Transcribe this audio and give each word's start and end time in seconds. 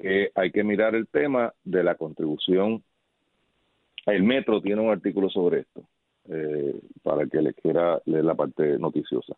que 0.00 0.30
hay 0.34 0.50
que 0.50 0.64
mirar 0.64 0.94
el 0.94 1.06
tema 1.08 1.52
de 1.64 1.84
la 1.84 1.94
contribución. 1.94 2.82
El 4.06 4.22
Metro 4.22 4.60
tiene 4.60 4.80
un 4.80 4.90
artículo 4.90 5.28
sobre 5.28 5.60
esto, 5.60 5.82
eh, 6.28 6.74
para 7.02 7.26
que 7.26 7.42
les 7.42 7.54
quiera 7.54 8.00
leer 8.06 8.24
la 8.24 8.34
parte 8.34 8.78
noticiosa. 8.78 9.34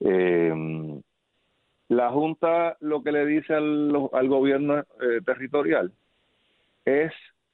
Eh, 0.00 1.00
la 1.88 2.10
Junta 2.10 2.76
lo 2.80 3.02
que 3.02 3.12
le 3.12 3.26
dice 3.26 3.54
al, 3.54 3.92
al 4.12 4.28
gobierno 4.28 4.78
eh, 4.78 5.20
territorial 5.24 5.92
es 6.84 7.12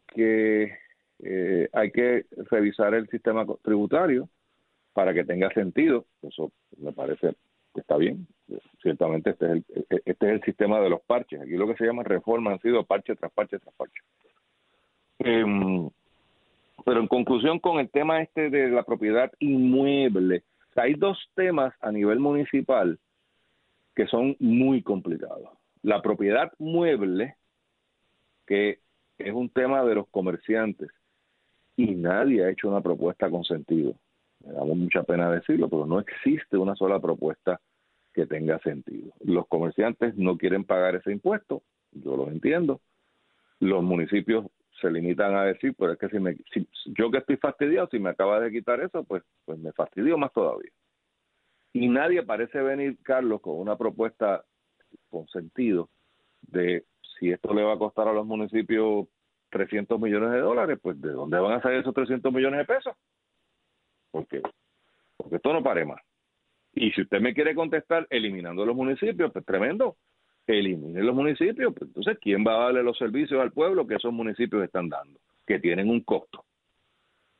que 0.08 0.74
eh, 1.20 1.68
hay 1.72 1.90
que 1.90 2.26
revisar 2.50 2.94
el 2.94 3.08
sistema 3.08 3.46
tributario 3.62 4.28
para 4.92 5.14
que 5.14 5.24
tenga 5.24 5.50
sentido. 5.50 6.04
Eso 6.22 6.52
me 6.78 6.92
parece 6.92 7.34
está 7.80 7.96
bien. 7.96 8.26
Ciertamente 8.82 9.30
este 9.30 9.46
es, 9.46 9.52
el, 9.52 9.64
este 10.04 10.26
es 10.26 10.32
el 10.32 10.42
sistema 10.42 10.80
de 10.80 10.90
los 10.90 11.00
parches. 11.02 11.40
Aquí 11.40 11.56
lo 11.56 11.66
que 11.66 11.76
se 11.76 11.84
llama 11.84 12.02
reforma 12.02 12.52
han 12.52 12.60
sido 12.60 12.84
parche 12.84 13.16
tras 13.16 13.32
parche 13.32 13.58
tras 13.58 13.74
parche. 13.74 14.00
Em, 15.18 15.88
pero 16.84 17.00
en 17.00 17.08
conclusión 17.08 17.58
con 17.58 17.78
el 17.80 17.90
tema 17.90 18.22
este 18.22 18.50
de 18.50 18.68
la 18.68 18.84
propiedad 18.84 19.32
inmueble, 19.40 20.44
hay 20.76 20.94
dos 20.94 21.18
temas 21.34 21.74
a 21.80 21.90
nivel 21.90 22.20
municipal 22.20 22.98
que 23.94 24.06
son 24.06 24.36
muy 24.38 24.82
complicados. 24.82 25.48
La 25.82 26.02
propiedad 26.02 26.52
mueble, 26.58 27.36
que 28.46 28.80
es 29.18 29.32
un 29.32 29.48
tema 29.48 29.82
de 29.84 29.94
los 29.94 30.08
comerciantes, 30.08 30.90
y 31.76 31.94
nadie 31.94 32.44
ha 32.44 32.50
hecho 32.50 32.68
una 32.68 32.82
propuesta 32.82 33.30
con 33.30 33.44
sentido. 33.44 33.94
Me 34.46 34.52
da 34.52 34.64
mucha 34.64 35.02
pena 35.02 35.30
decirlo, 35.30 35.68
pero 35.68 35.86
no 35.86 35.98
existe 35.98 36.56
una 36.56 36.76
sola 36.76 37.00
propuesta 37.00 37.60
que 38.14 38.26
tenga 38.26 38.58
sentido. 38.60 39.12
Los 39.20 39.46
comerciantes 39.48 40.16
no 40.16 40.38
quieren 40.38 40.64
pagar 40.64 40.94
ese 40.94 41.12
impuesto, 41.12 41.62
yo 41.92 42.16
lo 42.16 42.28
entiendo. 42.28 42.80
Los 43.60 43.82
municipios 43.82 44.46
se 44.80 44.90
limitan 44.90 45.34
a 45.34 45.44
decir, 45.44 45.74
pero 45.76 45.92
es 45.92 45.98
que 45.98 46.08
si, 46.08 46.18
me, 46.18 46.36
si 46.52 46.68
yo 46.86 47.10
que 47.10 47.18
estoy 47.18 47.36
fastidiado, 47.36 47.88
si 47.90 47.98
me 47.98 48.10
acaba 48.10 48.40
de 48.40 48.50
quitar 48.50 48.80
eso, 48.80 49.04
pues, 49.04 49.22
pues 49.44 49.58
me 49.58 49.72
fastidio 49.72 50.16
más 50.16 50.32
todavía. 50.32 50.70
Y 51.72 51.88
nadie 51.88 52.22
parece 52.22 52.60
venir, 52.62 52.96
Carlos, 53.02 53.40
con 53.40 53.58
una 53.58 53.76
propuesta 53.76 54.44
con 55.10 55.26
sentido 55.28 55.90
de 56.42 56.84
si 57.18 57.30
esto 57.30 57.52
le 57.52 57.62
va 57.62 57.74
a 57.74 57.78
costar 57.78 58.08
a 58.08 58.12
los 58.12 58.26
municipios 58.26 59.08
300 59.50 60.00
millones 60.00 60.32
de 60.32 60.38
dólares, 60.38 60.78
pues 60.80 61.00
¿de 61.00 61.10
dónde 61.10 61.38
van 61.38 61.52
a 61.52 61.62
salir 61.62 61.80
esos 61.80 61.94
300 61.94 62.32
millones 62.32 62.58
de 62.58 62.64
pesos? 62.64 62.94
Porque, 64.16 64.40
porque 65.14 65.36
esto 65.36 65.52
no 65.52 65.62
pare 65.62 65.84
más. 65.84 66.00
Y 66.72 66.90
si 66.92 67.02
usted 67.02 67.20
me 67.20 67.34
quiere 67.34 67.54
contestar 67.54 68.06
eliminando 68.08 68.64
los 68.64 68.74
municipios, 68.74 69.30
pues 69.30 69.44
tremendo, 69.44 69.96
elimine 70.46 71.02
los 71.02 71.14
municipios, 71.14 71.74
pues 71.74 71.88
entonces 71.88 72.16
¿quién 72.18 72.42
va 72.42 72.54
a 72.54 72.64
darle 72.64 72.82
los 72.82 72.96
servicios 72.96 73.42
al 73.42 73.52
pueblo 73.52 73.86
que 73.86 73.96
esos 73.96 74.14
municipios 74.14 74.64
están 74.64 74.88
dando? 74.88 75.20
Que 75.46 75.58
tienen 75.58 75.90
un 75.90 76.00
costo. 76.00 76.46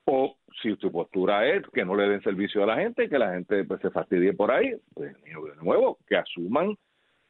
O 0.04 0.36
si 0.60 0.76
su 0.76 0.92
postura 0.92 1.48
es 1.48 1.62
que 1.72 1.86
no 1.86 1.96
le 1.96 2.10
den 2.10 2.22
servicio 2.22 2.62
a 2.62 2.66
la 2.66 2.76
gente 2.76 3.08
que 3.08 3.18
la 3.18 3.32
gente 3.32 3.64
pues, 3.64 3.80
se 3.80 3.90
fastidie 3.90 4.34
por 4.34 4.50
ahí, 4.50 4.74
pues 4.92 5.14
de 5.22 5.56
nuevo, 5.62 5.96
que 6.06 6.16
asuman 6.16 6.76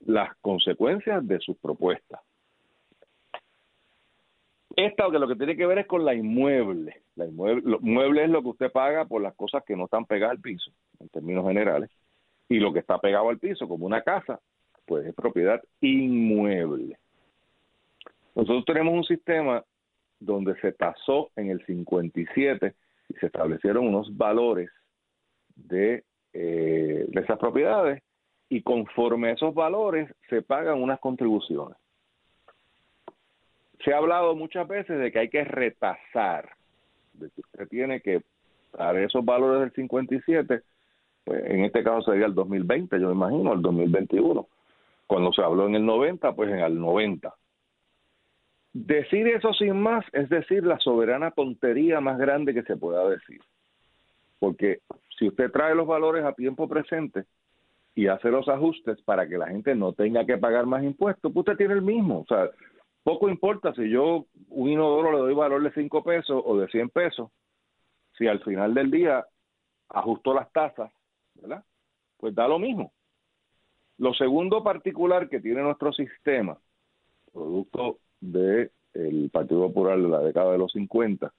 las 0.01 0.37
consecuencias 0.39 1.25
de 1.25 1.39
sus 1.39 1.57
propuestas. 1.59 2.21
Esta 4.77 5.09
lo 5.09 5.27
que 5.27 5.37
tiene 5.37 5.57
que 5.57 5.65
ver 5.65 5.79
es 5.79 5.87
con 5.87 6.05
la 6.05 6.15
inmueble. 6.15 7.03
La 7.15 7.25
inmueble, 7.25 7.63
lo, 7.65 7.81
mueble 7.81 8.25
es 8.25 8.31
lo 8.31 8.43
que 8.43 8.49
usted 8.49 8.71
paga 8.71 9.07
por 9.07 9.23
las 9.23 9.35
cosas 9.35 9.65
que 9.65 9.75
no 9.75 9.85
están 9.85 10.05
pegadas 10.05 10.37
al 10.37 10.43
piso, 10.43 10.71
en 11.01 11.09
términos 11.09 11.47
generales. 11.47 11.91
Y 12.51 12.61
lo 12.61 12.75
que 12.75 12.81
está 12.81 12.99
pegado 12.99 13.31
al 13.31 13.39
piso, 13.39 13.67
como 13.67 13.87
una 13.87 14.03
casa, 14.03 14.39
pues 14.85 15.07
es 15.07 15.15
propiedad 15.15 15.63
inmueble. 15.81 16.99
Nosotros 18.35 18.67
tenemos 18.67 18.93
un 18.93 19.05
sistema 19.05 19.65
donde 20.21 20.55
se 20.61 20.73
tasó 20.73 21.31
en 21.37 21.49
el 21.49 21.65
57 21.65 22.75
y 23.09 23.15
se 23.15 23.27
establecieron 23.27 23.87
unos 23.87 24.15
valores 24.15 24.71
de, 25.55 26.05
eh, 26.35 27.07
de 27.09 27.21
esas 27.21 27.39
propiedades 27.39 28.03
y 28.51 28.63
conforme 28.63 29.29
a 29.29 29.33
esos 29.33 29.55
valores 29.55 30.15
se 30.29 30.43
pagan 30.43 30.83
unas 30.83 31.01
contribuciones. 31.01 31.79
Se 33.87 33.95
ha 33.95 33.99
hablado 33.99 34.35
muchas 34.35 34.67
veces 34.67 34.99
de 34.99 35.13
que 35.13 35.21
hay 35.21 35.29
que 35.29 35.45
retasar, 35.45 36.51
de 37.13 37.31
que 37.31 37.41
usted 37.41 37.69
tiene 37.69 38.01
que 38.01 38.21
dar 38.77 38.97
esos 38.97 39.25
valores 39.25 39.61
del 39.61 39.71
57, 39.71 40.63
pues 41.25 41.45
en 41.45 41.65
este 41.65 41.85
caso 41.85 42.11
sería 42.11 42.27
el 42.27 42.35
2020, 42.35 42.99
yo 42.99 43.07
me 43.07 43.15
imagino, 43.15 43.53
el 43.53 43.63
2021. 43.63 44.49
Cuando 45.07 45.33
se 45.33 45.41
habló 45.41 45.69
en 45.69 45.77
el 45.77 45.87
90, 45.87 46.35
pues 46.35 46.51
en 46.51 46.59
el 46.59 46.81
90. 46.81 47.33
Decir 48.73 49.29
eso 49.29 49.53
sin 49.55 49.81
más 49.81 50.05
es 50.13 50.29
decir 50.31 50.67
la 50.67 50.81
soberana 50.81 51.31
tontería 51.31 52.01
más 52.01 52.19
grande 52.19 52.55
que 52.55 52.65
se 52.65 52.77
pueda 52.77 53.09
decir. 53.09 53.41
Porque 54.41 54.81
si 55.17 55.29
usted 55.29 55.53
trae 55.53 55.77
los 55.77 55.87
valores 55.87 56.25
a 56.25 56.33
tiempo 56.33 56.69
presente 56.69 57.23
y 57.95 58.09
hace 58.09 58.31
los 58.31 58.49
ajustes 58.49 59.01
para 59.03 59.29
que 59.29 59.39
la 59.39 59.47
gente 59.47 59.77
no 59.77 59.93
tenga 59.93 60.27
que 60.27 60.39
pagar 60.39 60.67
más 60.67 60.83
impuestos, 60.83 61.33
pues 61.33 61.47
usted 61.47 61.57
tiene 61.57 61.75
el 61.75 61.83
mismo. 61.83 62.23
O 62.23 62.27
sea, 62.27 62.51
poco 63.07 63.29
importa 63.29 63.73
si 63.73 63.89
yo 63.89 64.27
un 64.49 64.69
inodoro 64.69 65.13
le 65.13 65.19
doy 65.19 65.33
valor 65.33 65.63
de 65.63 65.71
5 65.71 66.03
pesos 66.03 66.43
o 66.45 66.59
de 66.59 66.67
100 66.67 66.89
pesos, 66.89 67.31
si 68.19 68.27
al 68.27 68.43
final 68.43 68.75
del 68.75 68.91
día 68.91 69.25
ajusto 69.91 70.35
las 70.35 70.51
tasas, 70.51 70.91
¿verdad? 71.37 71.63
Pues 72.17 72.35
da 72.35 72.49
lo 72.49 72.59
mismo. 72.59 72.93
Lo 73.99 74.13
segundo 74.13 74.65
particular 74.65 75.29
que 75.29 75.39
tiene 75.39 75.63
nuestro 75.63 75.93
sistema, 75.93 76.59
producto 77.33 78.01
del 78.21 78.73
el 78.93 79.31
Partido 79.31 79.69
Popular 79.69 80.03
de 80.03 80.09
la 80.09 80.19
década 80.19 80.51
de 80.51 80.59
los 80.59 80.73
50, 80.73 81.33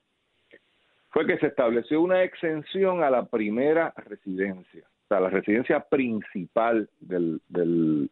fue 1.09 1.27
que 1.27 1.37
se 1.37 1.47
estableció 1.47 2.01
una 2.01 2.23
exención 2.23 3.03
a 3.03 3.09
la 3.09 3.25
primera 3.25 3.93
residencia, 3.97 4.85
o 4.87 5.07
sea, 5.09 5.19
la 5.19 5.29
residencia 5.29 5.81
principal 5.81 6.89
del, 7.01 7.41
del, 7.49 8.09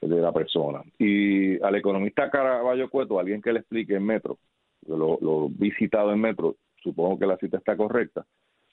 de 0.00 0.20
la 0.20 0.32
persona. 0.32 0.82
Y 0.98 1.62
al 1.62 1.74
economista 1.74 2.30
Caraballo 2.30 2.88
Cueto, 2.90 3.18
alguien 3.18 3.42
que 3.42 3.52
le 3.52 3.60
explique 3.60 3.94
en 3.94 4.04
Metro, 4.04 4.38
lo, 4.86 5.18
lo 5.20 5.48
visitado 5.48 6.12
en 6.12 6.20
Metro, 6.20 6.56
supongo 6.82 7.18
que 7.18 7.26
la 7.26 7.36
cita 7.36 7.58
está 7.58 7.76
correcta, 7.76 8.26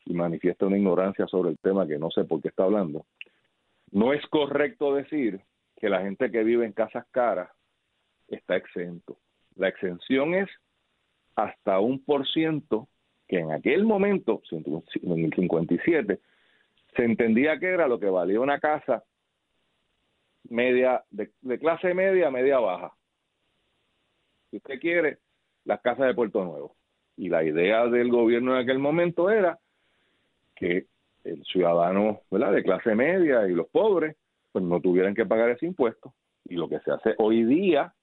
y 0.06 0.14
manifiesta 0.14 0.68
una 0.68 0.78
ignorancia 0.78 1.28
sobre 1.28 1.50
el 1.50 1.58
tema 1.58 1.88
que 1.88 1.97
no 1.97 2.12
sé 2.12 2.25
por 2.25 2.41
qué 2.41 2.50
está 2.50 2.64
hablando. 2.64 3.06
No 3.91 4.14
es 4.14 4.25
correcto 4.28 4.94
decir 4.94 5.41
que 5.78 5.90
la 5.90 6.02
gente 6.02 6.31
que 6.31 6.44
vive 6.44 6.66
en 6.66 6.74
casas 6.74 7.06
caras 7.12 7.50
está 8.28 8.56
exento. 8.56 9.18
La 9.56 9.68
exención 9.68 10.34
es 10.35 10.50
hasta 11.35 11.80
un 11.80 12.03
por 12.03 12.28
ciento 12.28 12.88
que 13.28 13.40
en 13.40 13.52
aquel 13.52 13.85
momento, 13.85 14.41
en 14.52 15.25
el 15.25 15.34
57, 15.34 16.19
se 16.96 17.03
entendía 17.03 17.59
que 17.59 17.68
era 17.68 17.88
lo 17.88 18.00
que 18.00 18.09
valía 18.09 18.40
una 18.40 18.59
casa 18.59 19.03
media, 20.50 21.03
de, 21.09 21.31
clase 21.59 21.94
media, 21.94 22.29
media 22.31 22.59
baja. 22.59 22.94
Si 24.50 24.57
usted 24.57 24.79
quiere, 24.79 25.19
las 25.63 25.81
casas 25.81 26.07
de 26.07 26.13
Puerto 26.13 26.44
Nuevo. 26.44 26.75
Y 27.17 27.29
la 27.29 27.44
idea 27.44 27.88
del 27.88 28.09
gobierno 28.09 28.55
en 28.55 28.63
aquel 28.63 28.79
momento 28.79 29.29
era 29.29 29.57
que 30.55 30.85
el 31.23 31.44
ciudadano 31.45 32.22
¿verdad? 32.29 32.53
de 32.53 32.63
clase 32.63 32.94
media 32.94 33.47
y 33.47 33.53
los 33.53 33.67
pobres 33.67 34.16
pues 34.51 34.63
no 34.63 34.79
tuvieran 34.79 35.16
que 35.16 35.25
pagar 35.25 35.50
ese 35.50 35.66
impuesto. 35.66 36.13
Y 36.45 36.55
lo 36.55 36.69
que 36.69 36.79
se 36.79 36.91
hace 36.91 37.16
hoy 37.17 37.44
día 37.44 37.94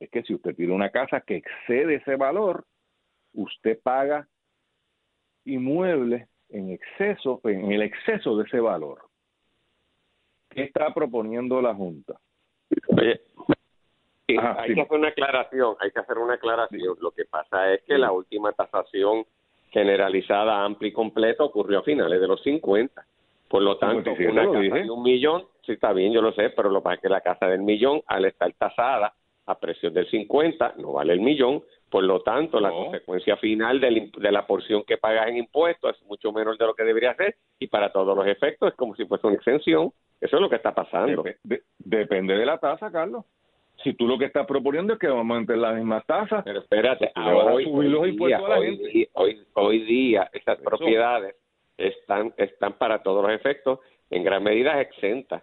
es 0.00 0.10
que 0.10 0.22
si 0.22 0.34
usted 0.34 0.54
tiene 0.54 0.72
una 0.72 0.90
casa 0.90 1.20
que 1.20 1.36
excede 1.36 1.96
ese 1.96 2.16
valor, 2.16 2.64
usted 3.32 3.78
paga 3.82 4.26
inmueble 5.44 6.28
en 6.48 6.70
exceso, 6.70 7.40
en 7.44 7.72
el 7.72 7.82
exceso 7.82 8.36
de 8.36 8.44
ese 8.44 8.60
valor. 8.60 9.02
¿Qué 10.54 10.62
está 10.62 10.92
proponiendo 10.94 11.60
la 11.60 11.74
Junta? 11.74 12.14
Oye, 12.88 13.20
hay 14.26 14.74
que 14.74 14.80
hacer 14.80 14.98
una 14.98 15.08
aclaración, 15.08 15.76
hay 15.80 15.90
que 15.90 16.00
hacer 16.00 16.18
una 16.18 16.34
aclaración. 16.34 16.96
Lo 17.00 17.10
que 17.10 17.24
pasa 17.24 17.72
es 17.72 17.82
que 17.82 17.98
la 17.98 18.12
última 18.12 18.52
tasación 18.52 19.26
generalizada, 19.70 20.64
amplia 20.64 20.88
y 20.88 20.92
completa 20.92 21.44
ocurrió 21.44 21.80
a 21.80 21.82
finales 21.82 22.20
de 22.20 22.28
los 22.28 22.42
50. 22.42 23.04
Por 23.48 23.62
lo 23.62 23.76
tanto, 23.76 24.12
una 24.12 24.50
casa 24.50 24.76
de 24.76 24.90
un 24.90 25.02
millón, 25.02 25.44
sí 25.64 25.72
está 25.72 25.92
bien, 25.92 26.12
yo 26.12 26.22
lo 26.22 26.32
sé, 26.32 26.50
pero 26.50 26.70
lo 26.70 26.80
que 26.80 26.84
pasa 26.84 26.94
es 26.94 27.00
que 27.02 27.08
la 27.08 27.20
casa 27.20 27.46
del 27.46 27.62
millón, 27.62 28.02
al 28.06 28.24
estar 28.24 28.52
tasada 28.54 29.14
a 29.46 29.58
precios 29.58 29.92
del 29.92 30.08
50, 30.10 30.74
no 30.78 30.92
vale 30.94 31.12
el 31.12 31.20
millón, 31.20 31.62
por 31.90 32.02
lo 32.02 32.22
tanto, 32.22 32.58
la 32.58 32.70
consecuencia 32.70 33.36
final 33.36 33.80
de 33.80 34.32
la 34.32 34.46
porción 34.46 34.82
que 34.84 34.96
pagas 34.96 35.28
en 35.28 35.36
impuestos 35.36 35.96
es 35.96 36.02
mucho 36.06 36.32
menor 36.32 36.56
de 36.58 36.66
lo 36.66 36.74
que 36.74 36.82
debería 36.82 37.14
ser 37.14 37.36
y 37.60 37.68
para 37.68 37.92
todos 37.92 38.16
los 38.16 38.26
efectos 38.26 38.70
es 38.70 38.74
como 38.74 38.96
si 38.96 39.04
fuese 39.04 39.26
una 39.26 39.36
exención. 39.36 39.92
Eso 40.24 40.36
es 40.36 40.40
lo 40.40 40.48
que 40.48 40.56
está 40.56 40.74
pasando. 40.74 41.22
depende 41.78 42.34
de 42.34 42.46
la 42.46 42.56
tasa, 42.56 42.90
Carlos. 42.90 43.26
Si 43.82 43.92
tú 43.92 44.06
lo 44.08 44.18
que 44.18 44.24
estás 44.24 44.46
proponiendo 44.46 44.94
es 44.94 44.98
que 44.98 45.06
vamos 45.06 45.20
a 45.20 45.34
mantener 45.34 45.60
la 45.60 45.72
misma 45.72 46.00
tasa, 46.00 46.42
pero 46.42 46.60
espérate, 46.60 47.12
hoy, 47.14 48.16
día, 48.16 48.40
hoy, 49.52 49.78
día 49.80 50.30
esas 50.32 50.58
propiedades 50.60 51.36
están 51.76 52.32
están 52.38 52.72
para 52.74 53.02
todos 53.02 53.22
los 53.22 53.32
efectos 53.32 53.80
en 54.08 54.24
gran 54.24 54.42
medida 54.42 54.80
exentas. 54.80 55.42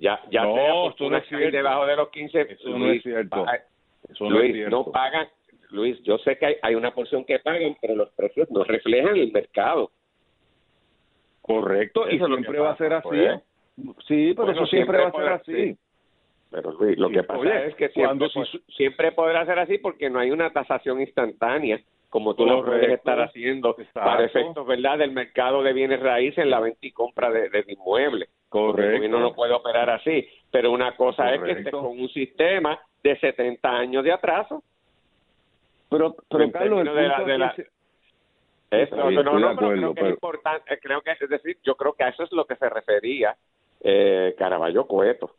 Ya 0.00 0.18
ya 0.30 0.44
no, 0.44 0.94
sea 0.96 1.50
debajo 1.50 1.84
de 1.84 1.96
los 1.96 2.08
15, 2.08 2.40
eso 2.40 2.70
no 2.70 2.90
es 2.90 3.02
cierto. 3.02 3.44
Luis, 4.20 4.68
no 4.70 4.84
pagan, 4.84 5.28
Luis, 5.72 6.02
yo 6.04 6.16
sé 6.18 6.38
que 6.38 6.58
hay, 6.62 6.74
una 6.74 6.94
porción 6.94 7.22
que 7.26 7.38
pagan, 7.40 7.76
pero 7.82 7.96
los 7.96 8.10
precios 8.12 8.50
no 8.50 8.64
reflejan 8.64 9.16
el 9.16 9.30
mercado. 9.30 9.90
Correcto, 11.42 12.08
y 12.08 12.16
siempre 12.16 12.60
va 12.60 12.70
a 12.70 12.76
ser 12.78 12.94
así. 12.94 13.08
Pues. 13.08 13.42
Sí, 14.06 14.32
pero 14.34 14.50
eso 14.52 14.66
siempre, 14.66 14.98
va 14.98 15.08
a 15.08 15.12
ser 15.12 15.28
así. 15.28 15.78
Pero 16.50 16.72
Luis, 16.72 16.98
lo 16.98 17.10
que 17.10 17.22
pasa 17.22 17.64
es 17.64 17.74
que 17.74 17.88
siempre, 17.90 18.28
siempre 18.68 19.12
podrá 19.12 19.44
ser 19.44 19.58
así 19.58 19.78
porque 19.78 20.08
no 20.08 20.18
hay 20.18 20.30
una 20.30 20.50
tasación 20.50 21.00
instantánea 21.00 21.80
como 22.08 22.34
tú 22.34 22.46
lo 22.46 22.64
puedes 22.64 22.90
estar 22.92 23.20
haciendo 23.20 23.76
para 23.92 24.24
efectos 24.24 24.66
verdad 24.66 24.96
del 24.98 25.10
mercado 25.10 25.62
de 25.62 25.72
bienes 25.72 26.00
raíces 26.00 26.38
en 26.38 26.50
la 26.50 26.60
venta 26.60 26.78
y 26.80 26.92
compra 26.92 27.30
de, 27.30 27.50
de 27.50 27.64
inmuebles. 27.68 28.30
Correcto. 28.48 28.90
El 28.90 28.96
gobierno 28.96 29.20
no 29.20 29.34
puede 29.34 29.52
operar 29.52 29.90
así, 29.90 30.26
pero 30.50 30.70
una 30.70 30.96
cosa 30.96 31.34
es 31.34 31.42
que 31.42 31.50
esté 31.50 31.70
con 31.70 31.86
un 31.86 32.08
sistema 32.08 32.80
de 33.02 33.18
70 33.18 33.68
años 33.68 34.04
de 34.04 34.12
atraso. 34.12 34.62
Pero, 35.90 36.16
pero 36.30 36.50
Carlos, 36.52 36.80
el 36.80 36.94
de 36.94 37.38
la, 37.38 37.54
no, 38.70 39.38
no, 39.38 39.56
creo 39.56 39.94
que 39.94 40.00
es 40.00 40.10
importante, 40.10 40.78
creo 40.80 41.00
que 41.02 41.12
es 41.12 41.28
decir, 41.28 41.58
yo 41.62 41.76
creo 41.76 41.92
que 41.92 42.04
a 42.04 42.08
eso 42.08 42.24
es 42.24 42.32
lo 42.32 42.46
que 42.46 42.56
se 42.56 42.68
refería 42.68 43.36
eh, 43.80 44.34
Caraballo 44.38 44.86
Cueto. 44.86 45.30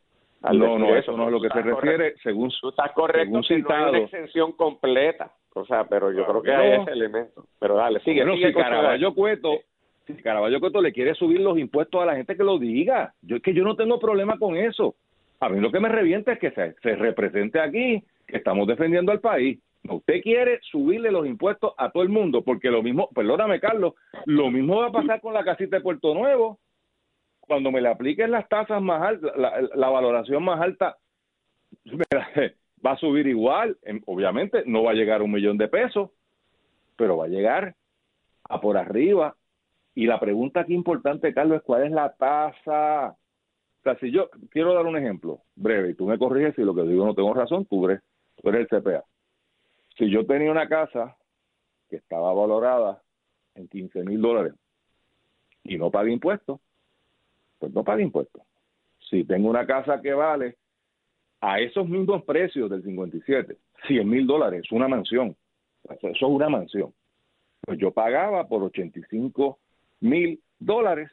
No, 0.41 0.77
no, 0.77 0.95
eso 0.95 1.17
no 1.17 1.25
es 1.25 1.31
lo 1.31 1.41
que 1.41 1.49
se 1.49 1.61
refiere, 1.61 2.13
según 2.21 2.51
Tú 2.61 2.69
estás 2.69 2.91
correcto, 2.93 3.41
según 3.43 3.63
no 3.63 3.75
hay 3.75 3.89
una 3.89 3.97
exención 3.99 4.51
completa, 4.53 5.31
o 5.53 5.65
sea, 5.65 5.85
pero 5.85 6.11
yo 6.11 6.25
creo 6.25 6.41
que 6.41 6.53
hay 6.53 6.81
ese 6.81 6.91
elemento. 6.91 7.45
Pero 7.59 7.75
dale, 7.75 7.99
sigue. 8.01 8.23
Bueno, 8.23 8.37
si 8.37 8.53
Caraballo 8.53 9.13
Cueto, 9.13 9.59
si 10.05 10.13
Caraballo 10.15 10.59
Cueto 10.59 10.81
le 10.81 10.93
quiere 10.93 11.15
subir 11.15 11.41
los 11.41 11.57
impuestos 11.57 12.01
a 12.01 12.05
la 12.05 12.15
gente 12.15 12.37
que 12.37 12.43
lo 12.43 12.59
diga, 12.59 13.13
yo 13.21 13.37
es 13.37 13.41
que 13.41 13.53
yo 13.53 13.63
no 13.63 13.75
tengo 13.75 13.99
problema 13.99 14.37
con 14.37 14.55
eso. 14.55 14.95
A 15.39 15.49
mí 15.49 15.59
lo 15.59 15.71
que 15.71 15.79
me 15.79 15.89
revienta 15.89 16.33
es 16.33 16.39
que 16.39 16.51
se, 16.51 16.73
se 16.81 16.95
represente 16.95 17.59
aquí 17.59 18.03
que 18.27 18.37
estamos 18.37 18.67
defendiendo 18.67 19.11
al 19.11 19.19
país. 19.19 19.59
Usted 19.89 20.21
quiere 20.21 20.59
subirle 20.71 21.11
los 21.11 21.25
impuestos 21.25 21.73
a 21.77 21.91
todo 21.91 22.03
el 22.03 22.09
mundo, 22.09 22.43
porque 22.43 22.69
lo 22.69 22.83
mismo, 22.83 23.09
perdóname 23.13 23.59
Carlos, 23.59 23.93
lo 24.25 24.51
mismo 24.51 24.81
va 24.81 24.87
a 24.87 24.91
pasar 24.91 25.21
con 25.21 25.33
la 25.33 25.43
casita 25.43 25.77
de 25.77 25.83
Puerto 25.83 26.13
Nuevo. 26.13 26.59
Cuando 27.47 27.71
me 27.71 27.81
le 27.81 27.89
apliquen 27.89 28.31
las 28.31 28.47
tasas 28.49 28.81
más 28.81 29.01
altas, 29.01 29.31
la, 29.37 29.89
valoración 29.89 30.43
más 30.43 30.61
alta, 30.61 30.97
va 32.85 32.91
a 32.91 32.97
subir 32.97 33.27
igual. 33.27 33.77
Obviamente 34.05 34.63
no 34.65 34.83
va 34.83 34.91
a 34.91 34.95
llegar 34.95 35.21
a 35.21 35.23
un 35.23 35.31
millón 35.31 35.57
de 35.57 35.67
pesos, 35.67 36.11
pero 36.95 37.17
va 37.17 37.25
a 37.25 37.29
llegar 37.29 37.75
a 38.43 38.59
por 38.59 38.77
arriba. 38.77 39.35
Y 39.95 40.05
la 40.05 40.19
pregunta 40.19 40.61
aquí 40.61 40.73
importante, 40.73 41.33
Carlos, 41.33 41.57
es 41.57 41.63
cuál 41.63 41.83
es 41.83 41.91
la 41.91 42.13
tasa. 42.13 43.11
O 43.11 43.83
sea, 43.83 43.97
si 43.99 44.11
yo 44.11 44.29
quiero 44.51 44.73
dar 44.73 44.85
un 44.85 44.97
ejemplo 44.97 45.41
breve, 45.55 45.91
y 45.91 45.95
tú 45.95 46.05
me 46.05 46.19
corriges 46.19 46.55
si 46.55 46.63
lo 46.63 46.75
que 46.75 46.83
digo 46.83 47.05
no 47.05 47.15
tengo 47.15 47.33
razón, 47.33 47.65
tú 47.65 47.87
eres, 47.87 48.01
eres 48.43 48.67
el 48.69 48.81
CPA 48.81 49.03
si 49.97 50.09
yo 50.11 50.25
tenía 50.25 50.51
una 50.51 50.67
casa 50.67 51.17
que 51.89 51.95
estaba 51.97 52.33
valorada 52.33 53.01
en 53.55 53.67
15 53.67 54.03
mil 54.03 54.21
dólares 54.21 54.53
y 55.63 55.77
no 55.77 55.89
pagué 55.89 56.11
impuestos, 56.11 56.59
pues 57.59 57.73
no 57.73 57.83
pagué 57.83 58.03
impuestos. 58.03 58.41
Si 59.09 59.23
tengo 59.23 59.49
una 59.49 59.65
casa 59.65 60.01
que 60.01 60.13
vale 60.13 60.57
a 61.41 61.59
esos 61.59 61.87
mismos 61.87 62.23
precios 62.23 62.69
del 62.69 62.83
57, 62.83 63.57
100 63.87 64.09
mil 64.09 64.25
dólares, 64.27 64.61
es 64.65 64.71
una 64.71 64.87
mansión, 64.87 65.35
eso 65.89 66.07
es 66.07 66.21
una 66.21 66.49
mansión, 66.49 66.93
pues 67.61 67.79
yo 67.79 67.91
pagaba 67.91 68.47
por 68.47 68.63
85 68.63 69.59
mil 70.01 70.41
dólares 70.59 71.11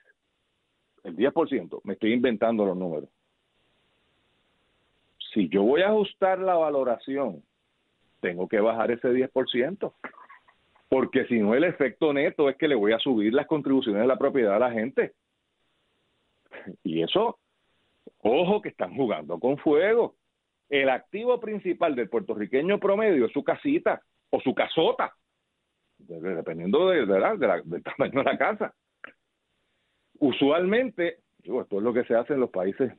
el 1.05 1.17
10%, 1.17 1.81
me 1.85 1.94
estoy 1.94 2.14
inventando 2.14 2.64
los 2.64 2.76
números. 2.76 3.11
Si 5.32 5.49
yo 5.49 5.62
voy 5.62 5.82
a 5.82 5.88
ajustar 5.88 6.38
la 6.38 6.55
valoración 6.55 7.43
tengo 8.25 8.49
que 8.49 8.58
bajar 8.58 8.90
ese 8.90 9.08
10%, 9.08 9.93
porque 10.88 11.26
si 11.26 11.40
no 11.40 11.55
el 11.55 11.64
efecto 11.64 12.11
neto 12.14 12.49
es 12.49 12.56
que 12.56 12.69
le 12.69 12.75
voy 12.75 12.93
a 12.93 12.99
subir 12.99 13.35
las 13.35 13.47
contribuciones 13.47 14.00
de 14.00 14.08
la 14.08 14.17
propiedad 14.17 14.55
a 14.55 14.61
la 14.61 14.70
gente. 14.70 15.12
Y 16.82 17.02
eso, 17.02 17.38
ojo 18.19 18.62
que 18.62 18.70
están 18.70 18.94
jugando 18.94 19.38
con 19.38 19.58
fuego. 19.58 20.16
El 20.69 20.88
activo 20.88 21.38
principal 21.40 21.94
del 21.94 22.08
puertorriqueño 22.08 22.78
promedio 22.78 23.26
es 23.26 23.32
su 23.32 23.44
casita 23.44 24.00
o 24.31 24.40
su 24.40 24.55
casota, 24.55 25.14
dependiendo 25.99 26.88
de, 26.88 27.06
del 27.06 27.82
tamaño 27.82 28.19
de 28.19 28.25
la 28.25 28.38
casa. 28.38 28.75
Usualmente, 30.19 31.19
digo, 31.38 31.62
esto 31.62 31.78
es 31.78 31.82
lo 31.82 31.93
que 31.93 32.05
se 32.05 32.14
hace 32.14 32.34
en 32.34 32.40
los 32.40 32.50
países 32.50 32.93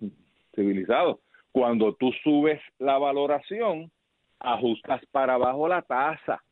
civilizados, 0.53 1.19
cuando 1.51 1.95
tú 1.95 2.11
subes 2.23 2.61
la 2.79 2.97
valoración, 2.97 3.91
ajustas 4.39 5.05
para 5.11 5.35
abajo 5.35 5.67
la 5.67 5.81
tasa. 5.81 6.43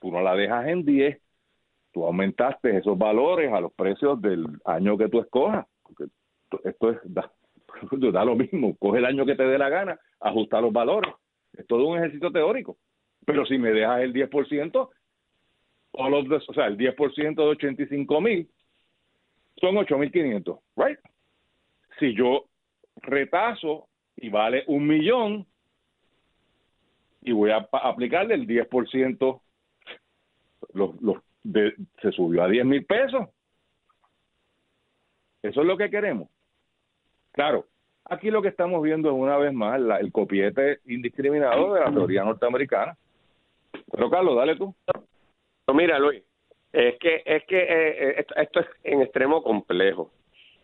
Tú 0.00 0.12
no 0.12 0.20
la 0.20 0.34
dejas 0.34 0.68
en 0.68 0.84
10, 0.84 1.18
tú 1.92 2.04
aumentaste 2.04 2.76
esos 2.76 2.98
valores 2.98 3.52
a 3.52 3.60
los 3.60 3.72
precios 3.72 4.20
del 4.20 4.46
año 4.64 4.98
que 4.98 5.08
tú 5.08 5.20
escojas. 5.20 5.66
Porque 5.82 6.04
esto 6.64 6.90
es, 6.90 6.98
da, 7.04 7.30
da 8.12 8.24
lo 8.24 8.36
mismo, 8.36 8.76
coge 8.76 8.98
el 8.98 9.06
año 9.06 9.26
que 9.26 9.34
te 9.34 9.44
dé 9.44 9.58
la 9.58 9.68
gana, 9.68 9.98
ajusta 10.20 10.60
los 10.60 10.72
valores. 10.72 11.12
Es 11.52 11.66
todo 11.66 11.86
un 11.86 11.98
ejercicio 11.98 12.30
teórico. 12.30 12.76
Pero 13.24 13.44
si 13.46 13.58
me 13.58 13.72
dejas 13.72 14.02
el 14.02 14.12
10%, 14.12 14.90
o 15.92 16.54
sea, 16.54 16.66
el 16.66 16.76
10% 16.76 17.34
de 17.34 17.42
85 17.42 18.20
mil 18.20 18.50
son 19.60 19.76
8.500, 19.76 20.60
¿right? 20.76 20.98
Si 21.98 22.14
yo 22.14 22.44
retazo 22.96 23.88
y 24.16 24.28
vale 24.28 24.64
un 24.66 24.86
millón, 24.86 25.46
y 27.22 27.32
voy 27.32 27.50
a 27.50 27.68
aplicarle 27.72 28.34
el 28.34 28.46
10%, 28.46 29.40
los, 30.74 31.02
los 31.02 31.16
de, 31.42 31.74
se 32.00 32.12
subió 32.12 32.44
a 32.44 32.48
10 32.48 32.64
mil 32.64 32.84
pesos. 32.84 33.28
Eso 35.42 35.60
es 35.60 35.66
lo 35.66 35.76
que 35.76 35.90
queremos. 35.90 36.28
Claro, 37.36 37.66
aquí 38.06 38.30
lo 38.30 38.40
que 38.40 38.48
estamos 38.48 38.82
viendo 38.82 39.10
es 39.10 39.14
una 39.14 39.36
vez 39.36 39.52
más 39.52 39.78
el 40.00 40.10
copiete 40.10 40.80
indiscriminado 40.86 41.74
de 41.74 41.80
la 41.80 41.92
teoría 41.92 42.24
norteamericana. 42.24 42.96
Pero 43.92 44.10
Carlos, 44.10 44.36
dale 44.36 44.56
tú. 44.56 44.74
No, 45.68 45.74
mira, 45.74 45.98
Luis, 45.98 46.22
es 46.72 46.98
que 46.98 47.22
es 47.26 47.44
que 47.44 47.58
eh, 47.58 48.18
eh, 48.18 48.26
esto, 48.36 48.60
es 48.60 48.66
en 48.84 49.02
extremo 49.02 49.42
complejo. 49.42 50.10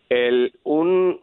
El 0.09 0.53
un 0.65 1.21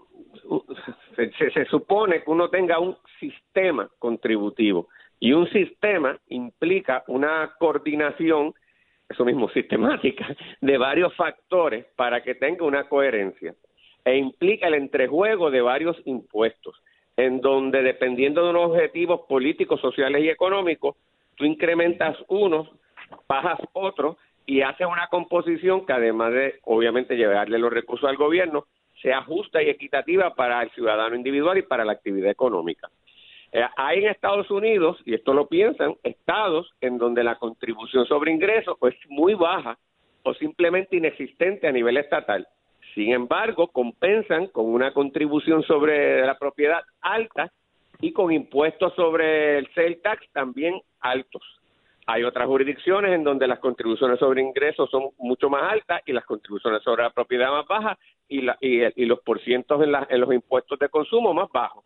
se, 1.16 1.52
se 1.52 1.66
supone 1.66 2.24
que 2.24 2.30
uno 2.30 2.50
tenga 2.52 2.78
un 2.78 2.96
sistema 3.20 3.90
contributivo 3.98 4.88
y 5.20 5.34
un 5.34 5.50
sistema 5.50 6.16
implica 6.28 7.04
una 7.08 7.56
coordinación, 7.58 8.54
eso 9.10 9.26
mismo, 9.26 9.50
sistemática, 9.54 10.28
de 10.62 10.78
varios 10.78 11.16
factores 11.16 11.88
para 11.96 12.22
que 12.22 12.36
tenga 12.36 12.66
una 12.66 12.88
coherencia. 12.88 13.56
E 14.10 14.18
implica 14.18 14.68
el 14.68 14.74
entrejuego 14.74 15.52
de 15.52 15.62
varios 15.62 15.96
impuestos, 16.06 16.76
en 17.16 17.42
donde 17.42 17.84
dependiendo 17.84 18.44
de 18.44 18.50
unos 18.50 18.72
objetivos 18.72 19.22
políticos, 19.30 19.80
sociales 19.82 20.24
y 20.24 20.30
económicos, 20.30 20.96
tú 21.36 21.46
incrementas 21.46 22.18
unos, 22.28 22.68
bajas 23.28 23.60
otros 23.72 24.18
y 24.48 24.62
haces 24.62 24.88
una 24.88 25.06
composición 25.10 25.86
que 25.86 25.94
además 25.94 26.34
de, 26.34 26.56
obviamente, 26.64 27.18
llevarle 27.18 27.60
los 27.60 27.72
recursos 27.72 28.10
al 28.10 28.18
gobierno, 28.18 28.66
sea 29.00 29.22
justa 29.22 29.62
y 29.62 29.70
equitativa 29.70 30.34
para 30.34 30.64
el 30.64 30.72
ciudadano 30.72 31.16
individual 31.16 31.60
y 31.60 31.62
para 31.62 31.86
la 31.86 31.92
actividad 31.92 32.32
económica. 32.32 32.90
Eh, 33.52 33.64
hay 33.78 34.00
en 34.00 34.10
Estados 34.10 34.50
Unidos, 34.50 34.98
y 35.06 35.14
esto 35.14 35.36
lo 35.36 35.48
piensan, 35.48 35.98
estados 36.02 36.74
en 36.82 36.98
donde 36.98 37.24
la 37.24 37.36
contribución 37.36 38.08
sobre 38.08 38.32
ingresos 38.32 38.76
es 38.82 38.96
muy 39.08 39.36
baja 39.36 39.78
o 40.24 40.34
simplemente 40.34 40.98
inexistente 40.98 41.68
a 41.68 41.72
nivel 41.72 41.98
estatal. 41.98 42.48
Sin 43.00 43.14
embargo, 43.14 43.70
compensan 43.70 44.48
con 44.48 44.66
una 44.66 44.92
contribución 44.92 45.64
sobre 45.64 46.20
la 46.26 46.38
propiedad 46.38 46.82
alta 47.00 47.50
y 48.02 48.12
con 48.12 48.30
impuestos 48.34 48.94
sobre 48.94 49.58
el 49.58 49.74
sale 49.74 49.96
tax 50.04 50.30
también 50.34 50.82
altos. 51.00 51.42
Hay 52.08 52.26
otras 52.26 52.46
jurisdicciones 52.48 53.14
en 53.14 53.24
donde 53.24 53.48
las 53.48 53.60
contribuciones 53.60 54.20
sobre 54.20 54.42
ingresos 54.42 54.90
son 54.90 55.12
mucho 55.18 55.50
más 55.50 55.72
altas 55.72 56.02
y 56.06 56.12
las 56.12 56.26
contribuciones 56.26 56.84
sobre 56.84 57.04
la 57.04 57.12
propiedad 57.12 57.50
más 57.52 57.66
bajas 57.68 57.98
y, 58.28 58.46
y, 58.60 59.06
los 59.06 59.22
porcientos 59.22 59.82
en, 59.82 59.96
en 60.10 60.20
los 60.20 60.34
impuestos 60.34 60.78
de 60.78 60.90
consumo 60.90 61.34
más 61.34 61.50
bajos. 61.54 61.86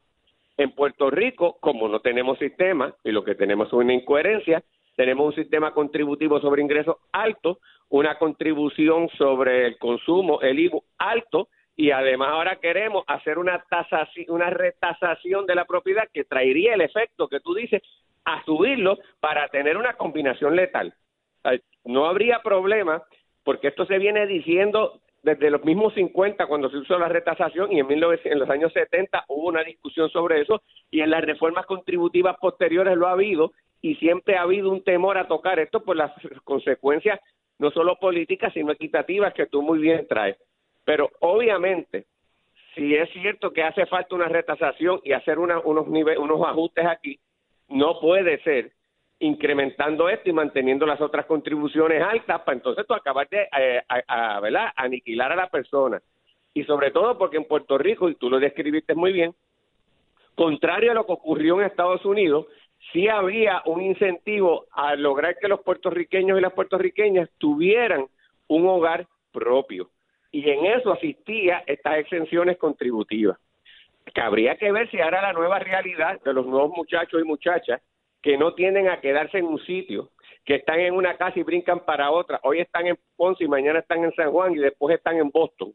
En 0.58 0.72
Puerto 0.72 1.12
Rico, 1.12 1.58
como 1.60 1.88
no 1.89 2.00
tenemos 2.00 2.39
sistema 2.39 2.91
y 3.03 3.12
lo 3.12 3.24
que 3.24 3.36
tenemos 3.36 3.67
es 3.67 3.74
una 3.74 3.93
incoherencia, 3.93 4.63
tenemos 4.96 5.26
un 5.28 5.36
sistema 5.36 5.74
contributivo 5.74 6.40
sobre 6.40 6.62
ingresos 6.62 6.98
alto, 7.12 7.60
una 7.90 8.18
contribución 8.18 9.10
sobre 9.18 9.68
el 9.68 9.78
consumo, 9.78 10.42
el 10.42 10.60
IVU 10.60 10.84
alto, 10.98 11.50
y 11.76 11.92
además 11.92 12.30
ahora 12.30 12.58
queremos 12.58 13.04
hacer 13.08 13.38
una 13.40 13.64
tasación, 13.70 14.28
una 14.30 14.50
retasación 14.50 15.46
de 15.46 15.56
la 15.56 15.66
propiedad 15.66 16.08
que 16.14 16.24
traería 16.24 16.76
el 16.76 16.82
efecto 16.82 17.28
que 17.28 17.40
tú 17.40 17.56
dices 17.56 17.82
a 18.26 18.44
subirlo 18.46 19.00
para 19.20 19.48
tener 19.50 19.78
una 19.78 19.94
combinación 19.94 20.56
letal. 20.56 20.94
No 21.84 22.06
habría 22.06 22.42
problema 22.42 23.04
porque 23.44 23.68
esto 23.70 23.86
se 23.86 23.98
viene 23.98 24.28
diciendo 24.28 25.02
desde 25.24 25.50
los 25.50 25.63
mismos 25.63 25.94
50 25.94 26.46
cuando 26.48 26.70
se 26.70 26.77
usó 26.77 27.00
la 27.00 27.08
retasación 27.08 27.72
y 27.72 27.80
en, 27.80 27.88
en 27.89 28.39
los 28.39 28.50
años 28.50 28.74
70 28.74 29.25
hubo 29.30 29.48
una 29.48 29.63
discusión 29.63 30.10
sobre 30.10 30.42
eso 30.42 30.62
y 30.92 31.00
en 31.00 31.10
las 31.10 31.24
reformas 31.24 31.65
contributivas 31.65 32.38
posteriores 32.39 32.96
lo 32.98 33.08
ha 33.08 33.13
habido 33.13 33.53
y 33.82 33.96
siempre 33.96 34.38
ha 34.38 34.42
habido 34.42 34.70
un 34.70 34.84
temor 34.84 35.18
a 35.18 35.27
tocar 35.27 35.60
esto 35.60 35.84
por 35.84 35.96
las 35.96 36.12
consecuencias 36.44 37.20
no 37.60 37.72
solo 37.72 37.98
políticas, 37.98 38.51
sino 38.53 38.72
equitativas 38.72 39.34
que 39.34 39.46
tú 39.46 39.62
muy 39.62 39.80
bien 39.80 40.06
traes. 40.08 40.38
Pero 40.84 41.10
obviamente, 41.22 42.06
si 42.75 42.94
es 42.96 43.10
cierto 43.12 43.51
que 43.51 43.63
hace 43.63 43.86
falta 43.86 44.15
una 44.15 44.27
retasación 44.27 45.00
y 45.03 45.13
hacer 45.13 45.39
unos, 45.39 45.63
unos 45.63 46.42
ajustes 46.48 46.86
aquí, 46.86 47.20
no 47.70 48.00
puede 48.00 48.42
ser 48.44 48.72
incrementando 49.24 50.10
esto 50.10 50.30
y 50.30 50.34
manteniendo 50.34 50.86
las 50.86 51.00
otras 51.00 51.25
contribuciones 51.25 52.03
altas 52.03 52.42
para 52.42 52.58
entonces 52.58 52.86
tú 52.86 52.94
acabar 52.94 53.27
de 53.30 53.48
eh, 53.58 53.82
aniquilar 54.75 55.32
a 55.32 55.36
la 55.38 55.48
persona. 55.48 56.01
Y 56.53 56.65
sobre 56.65 56.92
todo 56.92 57.18
porque 57.18 57.38
en 57.38 57.46
Puerto 57.46 57.77
Rico, 57.77 58.10
y 58.10 58.15
tú 58.15 58.30
lo 58.30 58.39
describiste 58.39 58.94
muy 58.96 59.13
bien, 59.13 59.34
contrario 60.36 60.92
a 60.92 60.94
lo 60.94 61.06
que 61.06 61.13
ocurrió 61.13 61.60
en 61.60 61.68
Estados 61.68 62.03
Unidos, 62.06 62.48
sí 62.92 63.08
había 63.08 63.62
un 63.65 63.82
incentivo 63.82 64.65
a 64.72 64.96
lograr 64.96 65.38
que 65.39 65.48
los 65.48 65.62
puertorriqueños 65.62 66.38
y 66.38 66.42
las 66.42 66.51
puertorriqueñas 66.51 67.30
tuvieran 67.38 68.08
un 68.48 68.68
hogar 68.68 69.08
propio. 69.32 69.89
Y 70.32 70.50
en 70.50 70.65
eso 70.65 70.92
asistía 70.92 71.63
estas 71.65 71.98
exenciones 72.00 72.58
contributivas. 72.58 73.38
Que 74.13 74.20
habría 74.20 74.58
que 74.58 74.70
ver 74.74 74.92
si 74.92 75.00
ahora 75.00 75.22
la 75.22 75.32
nueva 75.32 75.60
realidad 75.60 76.20
de 76.22 76.34
los 76.34 76.46
nuevos 76.46 76.72
muchachos 76.75 77.22
y 77.22 77.24
muchachas 77.24 77.82
que 78.24 78.38
no 78.38 78.56
tienden 78.56 78.88
a 78.88 79.01
quedarse 79.01 79.38
en 79.38 79.46
un 79.46 79.60
sitio, 79.65 80.10
que 80.46 80.56
están 80.56 80.80
en 80.80 80.94
una 80.94 81.18
casa 81.18 81.38
y 81.38 81.44
brincan 81.44 81.82
para 81.82 82.10
otra. 82.10 82.39
Hoy 82.44 82.62
están 82.62 82.88
en 82.88 82.98
Ponce 83.18 83.44
y 83.44 83.50
mañana 83.50 83.80
están 83.80 84.03
en 84.03 84.13
San 84.13 84.32
Juan 84.32 84.53
y 84.53 84.60
después 84.60 84.96
están 84.96 85.18
en 85.18 85.30
Boston. 85.30 85.74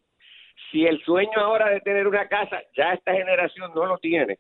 Si 0.71 0.87
el 0.87 1.01
sueño 1.05 1.39
ahora 1.39 1.69
de 1.69 1.81
tener 1.83 2.09
una 2.09 2.27
casa, 2.27 2.63
ya 2.75 2.95
esta 2.95 3.13
generación 3.13 3.71
no 3.75 3.85
lo 3.85 3.99
tiene 3.99 4.39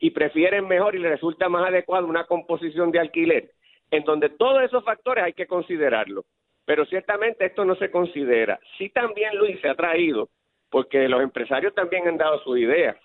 y 0.00 0.10
prefieren 0.10 0.66
mejor 0.66 0.96
y 0.96 0.98
les 0.98 1.12
resulta 1.12 1.48
más 1.48 1.68
adecuado 1.68 2.06
una 2.06 2.24
composición 2.24 2.90
de 2.90 2.98
alquiler, 2.98 3.50
en 3.90 4.02
donde 4.04 4.30
todos 4.30 4.62
esos 4.62 4.82
factores 4.82 5.22
hay 5.22 5.34
que 5.34 5.46
considerarlo. 5.46 6.24
Pero 6.64 6.86
ciertamente 6.86 7.44
esto 7.44 7.64
no 7.64 7.76
se 7.76 7.90
considera. 7.90 8.58
Sí 8.78 8.88
también 8.88 9.36
Luis 9.36 9.60
se 9.60 9.68
ha 9.68 9.74
traído, 9.74 10.30
porque 10.70 11.06
los 11.06 11.22
empresarios 11.22 11.74
también 11.74 12.08
han 12.08 12.16
dado 12.16 12.42
su 12.42 12.56
idea 12.56 12.96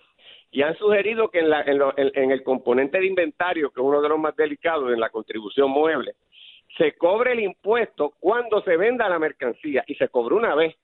y 0.50 0.62
han 0.62 0.76
sugerido 0.76 1.28
que 1.30 1.40
en, 1.40 1.50
la, 1.50 1.62
en, 1.66 2.30
el 2.30 2.42
componente 2.42 2.98
de 2.98 3.06
inventario, 3.06 3.70
que 3.70 3.80
es 3.80 3.86
uno 3.86 4.00
de 4.00 4.08
los 4.08 4.18
más 4.18 4.34
delicados 4.34 4.90
en 4.92 5.00
la 5.00 5.10
contribución 5.10 5.70
mueble, 5.70 6.14
se 6.76 6.96
cobre 6.96 7.32
el 7.32 7.40
impuesto 7.40 8.14
cuando 8.18 8.62
se 8.62 8.76
venda 8.76 9.08
la 9.08 9.18
mercancía 9.18 9.84
y 9.86 9.94
se 9.96 10.08
cobre 10.08 10.36
una 10.36 10.54
vez. 10.54 10.74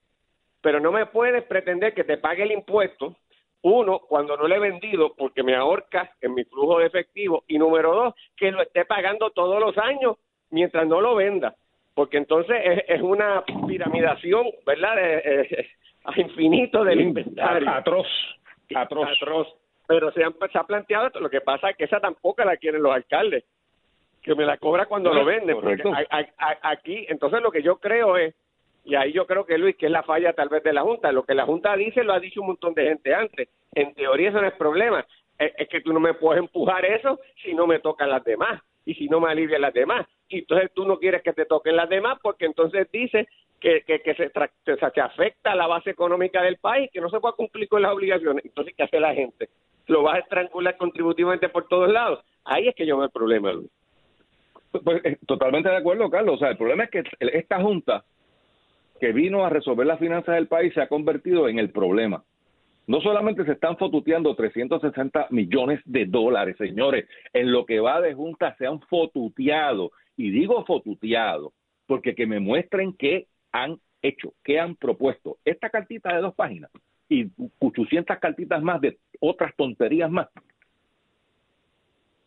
Pero 0.61 0.79
no 0.79 0.91
me 0.91 1.05
puedes 1.07 1.43
pretender 1.43 1.93
que 1.93 2.03
te 2.03 2.17
pague 2.17 2.43
el 2.43 2.51
impuesto, 2.51 3.15
uno, 3.61 3.99
cuando 3.99 4.37
no 4.37 4.47
lo 4.47 4.55
he 4.55 4.59
vendido 4.59 5.13
porque 5.15 5.41
me 5.41 5.55
ahorca 5.55 6.11
en 6.21 6.35
mi 6.35 6.43
flujo 6.43 6.79
de 6.79 6.85
efectivo, 6.85 7.43
y 7.47 7.57
número 7.57 7.95
dos, 7.95 8.13
que 8.37 8.51
lo 8.51 8.61
esté 8.61 8.85
pagando 8.85 9.31
todos 9.31 9.59
los 9.59 9.75
años 9.77 10.17
mientras 10.51 10.87
no 10.87 11.01
lo 11.01 11.15
venda, 11.15 11.55
porque 11.95 12.17
entonces 12.17 12.83
es, 12.87 13.01
una 13.01 13.43
piramidación, 13.67 14.45
¿verdad? 14.65 14.97
a 16.03 16.21
infinito 16.21 16.83
del 16.83 17.01
inventario. 17.01 17.67
Atroz 17.69 18.07
atroz. 18.73 19.09
atroz. 19.09 19.47
Pero 19.87 20.11
se, 20.11 20.21
se 20.51 20.57
ha 20.57 20.63
planteado 20.63 21.07
esto. 21.07 21.19
Lo 21.19 21.29
que 21.29 21.41
pasa 21.41 21.69
es 21.69 21.77
que 21.77 21.83
esa 21.83 21.99
tampoco 21.99 22.43
la 22.43 22.57
quieren 22.57 22.81
los 22.81 22.93
alcaldes, 22.93 23.43
que 24.21 24.33
me 24.33 24.45
la 24.45 24.57
cobra 24.57 24.87
cuando 24.87 25.13
lo 25.13 25.23
venden. 25.23 25.57
aquí, 26.61 27.05
entonces 27.09 27.41
lo 27.41 27.51
que 27.51 27.61
yo 27.61 27.77
creo 27.77 28.17
es, 28.17 28.33
y 28.83 28.95
ahí 28.95 29.13
yo 29.13 29.25
creo 29.25 29.45
que 29.45 29.57
Luis, 29.57 29.75
que 29.75 29.87
es 29.87 29.91
la 29.91 30.03
falla 30.03 30.33
tal 30.33 30.49
vez 30.49 30.63
de 30.63 30.73
la 30.73 30.81
Junta, 30.81 31.11
lo 31.11 31.23
que 31.23 31.33
la 31.33 31.45
Junta 31.45 31.75
dice 31.75 32.03
lo 32.03 32.13
ha 32.13 32.19
dicho 32.19 32.41
un 32.41 32.47
montón 32.47 32.73
de 32.73 32.85
gente 32.85 33.13
antes. 33.13 33.49
En 33.73 33.93
teoría 33.93 34.29
eso 34.29 34.41
no 34.41 34.47
es 34.47 34.53
problema. 34.53 35.05
Es, 35.37 35.67
que 35.67 35.81
tú 35.81 35.91
no 35.91 35.99
me 35.99 36.13
puedes 36.13 36.41
empujar 36.41 36.85
eso 36.85 37.19
si 37.43 37.53
no 37.53 37.67
me 37.67 37.79
tocan 37.79 38.09
las 38.09 38.23
demás 38.23 38.61
y 38.85 38.93
si 38.93 39.07
no 39.07 39.19
me 39.19 39.29
alivian 39.29 39.61
las 39.61 39.73
demás. 39.73 40.07
Y 40.29 40.39
entonces 40.39 40.71
tú 40.73 40.85
no 40.85 40.97
quieres 40.97 41.23
que 41.23 41.33
te 41.33 41.45
toquen 41.45 41.75
las 41.75 41.89
demás 41.89 42.19
porque 42.21 42.45
entonces 42.45 42.89
dices 42.91 43.27
que, 43.59 43.81
que, 43.81 44.01
que 44.01 44.13
se, 44.15 44.31
que 44.93 45.01
afecta 45.01 45.55
la 45.55 45.67
base 45.67 45.89
económica 45.89 46.41
del 46.41 46.57
país, 46.57 46.89
que 46.91 47.01
no 47.01 47.09
se 47.09 47.19
puede 47.19 47.35
cumplir 47.35 47.67
con 47.67 47.81
las 47.81 47.93
obligaciones. 47.93 48.45
Entonces, 48.45 48.73
¿qué 48.75 48.83
hace 48.83 48.99
la 48.99 49.13
gente? 49.13 49.49
Lo 49.87 50.03
vas 50.03 50.15
a 50.15 50.19
estrangular 50.19 50.77
contributivamente 50.77 51.49
por 51.49 51.67
todos 51.67 51.91
lados. 51.91 52.19
Ahí 52.43 52.67
es 52.67 52.75
que 52.75 52.85
yo 52.85 52.97
veo 52.97 53.05
el 53.05 53.11
problema, 53.11 53.53
Luis. 53.53 53.69
Pues, 54.83 55.05
eh, 55.05 55.17
totalmente 55.25 55.69
de 55.69 55.77
acuerdo, 55.77 56.09
Carlos. 56.09 56.35
O 56.35 56.37
sea, 56.37 56.49
el 56.49 56.57
problema 56.57 56.83
es 56.85 56.89
que 56.89 57.03
esta 57.19 57.61
Junta 57.61 58.03
que 58.99 59.11
vino 59.11 59.45
a 59.45 59.49
resolver 59.49 59.85
las 59.85 59.99
finanzas 59.99 60.35
del 60.35 60.47
país 60.47 60.73
se 60.73 60.81
ha 60.81 60.87
convertido 60.87 61.47
en 61.47 61.59
el 61.59 61.71
problema. 61.71 62.23
No 62.87 63.01
solamente 63.01 63.43
se 63.45 63.53
están 63.53 63.77
fotuteando 63.77 64.35
360 64.35 65.27
millones 65.31 65.81
de 65.85 66.05
dólares, 66.05 66.55
señores, 66.57 67.07
en 67.33 67.51
lo 67.51 67.65
que 67.65 67.79
va 67.79 67.99
de 67.99 68.13
Junta 68.13 68.55
se 68.57 68.67
han 68.67 68.79
fotuteado, 68.81 69.91
y 70.15 70.29
digo 70.29 70.63
fotuteado, 70.65 71.51
porque 71.87 72.15
que 72.15 72.27
me 72.27 72.39
muestren 72.39 72.93
qué 72.93 73.27
han 73.55 73.79
hecho, 74.01 74.33
qué 74.43 74.59
han 74.59 74.75
propuesto. 74.75 75.37
Esta 75.45 75.69
cartita 75.69 76.13
de 76.13 76.21
dos 76.21 76.35
páginas 76.35 76.69
y 77.07 77.31
800 77.59 78.17
cartitas 78.19 78.61
más 78.61 78.81
de 78.81 78.97
otras 79.21 79.55
tonterías 79.55 80.11
más. 80.11 80.27
O 80.35 80.41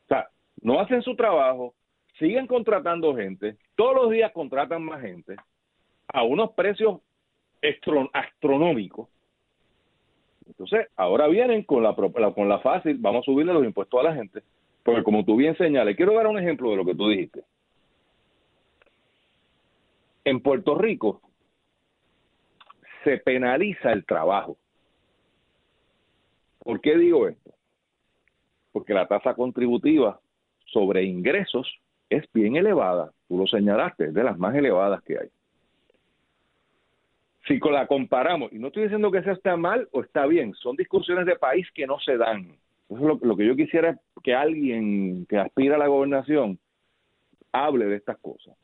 sea, 0.08 0.28
no 0.62 0.80
hacen 0.80 1.02
su 1.02 1.14
trabajo, 1.16 1.74
siguen 2.18 2.46
contratando 2.46 3.14
gente, 3.14 3.58
todos 3.76 3.94
los 3.94 4.10
días 4.10 4.32
contratan 4.32 4.82
más 4.82 5.02
gente 5.02 5.36
a 6.08 6.22
unos 6.22 6.52
precios 6.52 7.00
astronómicos. 8.14 9.10
Entonces, 10.46 10.86
ahora 10.96 11.28
vienen 11.28 11.62
con 11.62 11.82
la, 11.82 11.94
con 11.94 12.62
fácil, 12.62 12.96
vamos 12.98 13.20
a 13.20 13.30
subirle 13.30 13.52
los 13.52 13.64
impuestos 13.64 14.00
a 14.00 14.04
la 14.04 14.14
gente, 14.14 14.42
porque 14.82 15.02
como 15.02 15.26
tú 15.26 15.36
bien 15.36 15.54
señales, 15.58 15.94
quiero 15.94 16.14
dar 16.14 16.26
un 16.26 16.38
ejemplo 16.38 16.70
de 16.70 16.76
lo 16.76 16.86
que 16.86 16.94
tú 16.94 17.10
dijiste. 17.10 17.44
En 20.28 20.40
Puerto 20.40 20.74
Rico 20.74 21.22
se 23.02 23.16
penaliza 23.16 23.92
el 23.92 24.04
trabajo. 24.04 24.58
¿Por 26.58 26.82
qué 26.82 26.98
digo 26.98 27.28
esto? 27.28 27.54
Porque 28.70 28.92
la 28.92 29.08
tasa 29.08 29.32
contributiva 29.32 30.20
sobre 30.66 31.04
ingresos 31.04 31.80
es 32.10 32.30
bien 32.34 32.56
elevada. 32.56 33.10
Tú 33.26 33.38
lo 33.38 33.46
señalaste, 33.46 34.08
es 34.08 34.12
de 34.12 34.22
las 34.22 34.36
más 34.36 34.54
elevadas 34.54 35.02
que 35.02 35.18
hay. 35.18 35.28
Si 37.46 37.58
la 37.58 37.86
comparamos, 37.86 38.52
y 38.52 38.58
no 38.58 38.66
estoy 38.66 38.82
diciendo 38.82 39.10
que 39.10 39.22
sea 39.22 39.32
está 39.32 39.56
mal 39.56 39.88
o 39.92 40.02
está 40.02 40.26
bien, 40.26 40.52
son 40.56 40.76
discusiones 40.76 41.24
de 41.24 41.36
país 41.36 41.66
que 41.72 41.86
no 41.86 41.98
se 42.00 42.18
dan. 42.18 42.50
Eso 42.90 42.96
es 42.96 43.00
lo, 43.00 43.18
lo 43.22 43.34
que 43.34 43.46
yo 43.46 43.56
quisiera 43.56 43.98
que 44.22 44.34
alguien 44.34 45.24
que 45.24 45.38
aspira 45.38 45.76
a 45.76 45.78
la 45.78 45.86
gobernación 45.86 46.58
hable 47.50 47.86
de 47.86 47.96
estas 47.96 48.18
cosas 48.18 48.54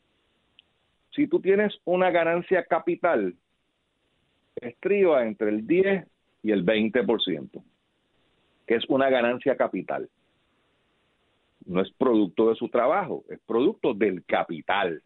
si 1.15 1.27
tú 1.27 1.41
tienes 1.41 1.73
una 1.85 2.11
ganancia 2.11 2.65
capital, 2.65 3.35
estriba 4.57 5.25
entre 5.25 5.51
el 5.51 5.67
10 5.67 6.07
y 6.43 6.51
el 6.53 6.65
20%, 6.65 7.63
que 8.67 8.75
es 8.75 8.85
una 8.89 9.09
ganancia 9.09 9.57
capital. 9.57 10.09
No 11.67 11.81
es 11.81 11.91
producto 11.93 12.51
de 12.51 12.57
su 12.57 12.69
trabajo, 12.69 13.25
es 13.29 13.41
producto 13.47 13.95
del 13.95 14.25
capital. 14.25 15.03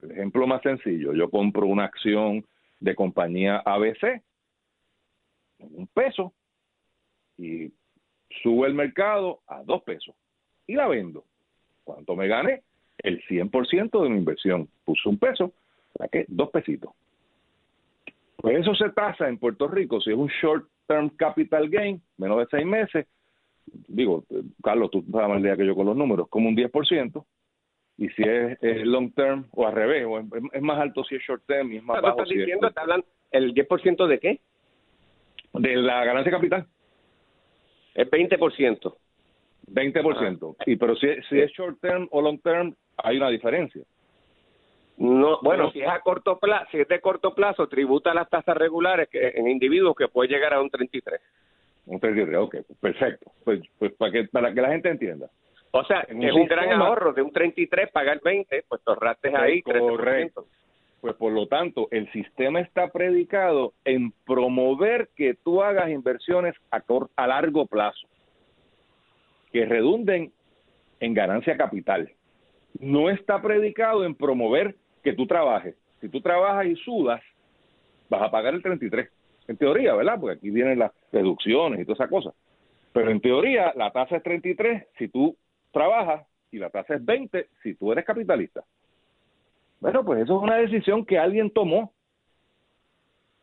El 0.00 0.10
ejemplo 0.10 0.46
más 0.46 0.62
sencillo, 0.62 1.12
yo 1.14 1.30
compro 1.30 1.66
una 1.66 1.84
acción 1.84 2.44
de 2.80 2.94
compañía 2.94 3.58
ABC, 3.58 4.22
un 5.58 5.86
peso, 5.86 6.32
y 7.38 7.72
sube 8.42 8.66
el 8.66 8.74
mercado 8.74 9.40
a 9.46 9.62
dos 9.62 9.82
pesos 9.82 10.14
y 10.66 10.74
la 10.74 10.88
vendo. 10.88 11.24
¿Cuánto 11.84 12.16
me 12.16 12.28
gané? 12.28 12.62
El 13.02 13.22
100% 13.24 14.02
de 14.02 14.08
mi 14.08 14.18
inversión. 14.18 14.68
Puso 14.84 15.10
un 15.10 15.18
peso, 15.18 15.52
saqué 15.98 16.24
dos 16.28 16.50
pesitos. 16.50 16.92
Pues 18.36 18.58
eso 18.58 18.74
se 18.74 18.90
tasa 18.90 19.28
en 19.28 19.38
Puerto 19.38 19.68
Rico, 19.68 20.00
si 20.00 20.10
es 20.10 20.16
un 20.16 20.28
short 20.40 20.66
term 20.86 21.10
capital 21.10 21.68
gain, 21.68 22.02
menos 22.16 22.38
de 22.38 22.46
seis 22.50 22.66
meses, 22.66 23.06
digo, 23.66 24.24
Carlos, 24.62 24.90
tú 24.90 25.04
sabes 25.10 25.28
más 25.28 25.42
día 25.42 25.56
que 25.56 25.66
yo 25.66 25.74
con 25.74 25.86
los 25.86 25.96
números, 25.96 26.28
como 26.28 26.48
un 26.48 26.56
10%, 26.56 27.24
y 27.98 28.08
si 28.08 28.22
es, 28.22 28.58
long 28.84 29.12
term 29.12 29.46
o 29.52 29.66
al 29.66 29.74
revés, 29.74 30.06
o 30.06 30.18
es, 30.18 30.62
más 30.62 30.78
alto 30.78 31.04
si 31.04 31.14
es 31.14 31.22
short 31.22 31.44
term 31.46 31.72
y 31.72 31.76
es 31.76 31.84
más 31.84 32.00
bajo. 32.02 32.22
¿Estás 32.22 32.36
diciendo, 32.36 32.68
es... 32.68 32.76
hablan 32.76 33.04
el 33.30 33.54
10% 33.54 34.06
de 34.06 34.18
qué? 34.18 34.40
De 35.52 35.76
la 35.76 36.04
ganancia 36.04 36.32
capital. 36.32 36.66
Es 37.94 38.10
20%. 38.10 38.96
20%. 39.68 40.56
Y 40.66 40.76
pero 40.76 40.96
si, 40.96 41.06
si 41.28 41.38
es 41.38 41.52
short 41.52 41.80
term 41.80 42.08
o 42.10 42.20
long 42.20 42.40
term, 42.40 42.74
hay 42.96 43.16
una 43.16 43.28
diferencia. 43.28 43.82
No, 44.98 45.40
bueno, 45.42 45.70
si 45.72 45.80
es 45.80 45.88
a 45.88 46.00
corto 46.00 46.38
plazo, 46.38 46.66
si 46.70 46.78
es 46.78 46.88
de 46.88 47.00
corto 47.00 47.34
plazo, 47.34 47.66
tributa 47.66 48.14
las 48.14 48.28
tasas 48.28 48.56
regulares 48.56 49.08
que 49.08 49.32
en 49.34 49.48
individuos 49.48 49.96
que 49.96 50.08
puede 50.08 50.28
llegar 50.28 50.54
a 50.54 50.60
un 50.60 50.70
33. 50.70 51.20
Un 51.86 51.98
33, 51.98 52.38
ok, 52.38 52.56
perfecto. 52.80 53.32
Pues, 53.44 53.60
pues 53.78 53.92
para 53.94 54.12
que 54.12 54.24
para 54.24 54.54
que 54.54 54.60
la 54.60 54.68
gente 54.68 54.90
entienda. 54.90 55.28
O 55.72 55.84
sea, 55.84 56.00
es 56.00 56.32
un 56.32 56.46
gran 56.46 56.70
ahorro 56.72 57.14
de 57.14 57.22
un 57.22 57.32
33 57.32 57.90
pagar 57.90 58.20
20, 58.22 58.64
pues 58.68 58.82
te 58.84 58.90
ahorraste 58.90 59.36
ahí 59.36 59.62
Correcto. 59.62 60.46
Pues 61.00 61.16
por 61.16 61.32
lo 61.32 61.48
tanto, 61.48 61.88
el 61.90 62.10
sistema 62.12 62.60
está 62.60 62.92
predicado 62.92 63.72
en 63.84 64.12
promover 64.24 65.08
que 65.16 65.34
tú 65.34 65.62
hagas 65.62 65.90
inversiones 65.90 66.54
a, 66.70 66.80
a 67.16 67.26
largo 67.26 67.66
plazo 67.66 68.06
que 69.52 69.64
redunden 69.66 70.32
en 71.00 71.14
ganancia 71.14 71.56
capital 71.56 72.12
no 72.78 73.10
está 73.10 73.40
predicado 73.40 74.04
en 74.04 74.14
promover 74.14 74.76
que 75.02 75.12
tú 75.12 75.26
trabajes. 75.26 75.76
Si 76.00 76.08
tú 76.08 76.20
trabajas 76.20 76.66
y 76.66 76.76
sudas, 76.76 77.20
vas 78.08 78.22
a 78.22 78.30
pagar 78.30 78.54
el 78.54 78.62
33. 78.62 79.08
En 79.48 79.56
teoría, 79.56 79.94
¿verdad? 79.94 80.18
Porque 80.20 80.36
aquí 80.36 80.50
vienen 80.50 80.78
las 80.78 80.92
reducciones 81.12 81.80
y 81.80 81.84
todas 81.84 82.00
esas 82.00 82.10
cosas. 82.10 82.34
Pero 82.92 83.10
en 83.10 83.20
teoría, 83.20 83.72
la 83.74 83.90
tasa 83.90 84.16
es 84.16 84.22
33 84.22 84.84
si 84.98 85.08
tú 85.08 85.36
trabajas 85.72 86.26
y 86.50 86.58
la 86.58 86.70
tasa 86.70 86.94
es 86.94 87.04
20 87.04 87.48
si 87.62 87.74
tú 87.74 87.92
eres 87.92 88.04
capitalista. 88.04 88.62
Bueno, 89.80 90.04
pues 90.04 90.22
eso 90.22 90.36
es 90.36 90.42
una 90.42 90.56
decisión 90.56 91.04
que 91.04 91.18
alguien 91.18 91.50
tomó. 91.50 91.92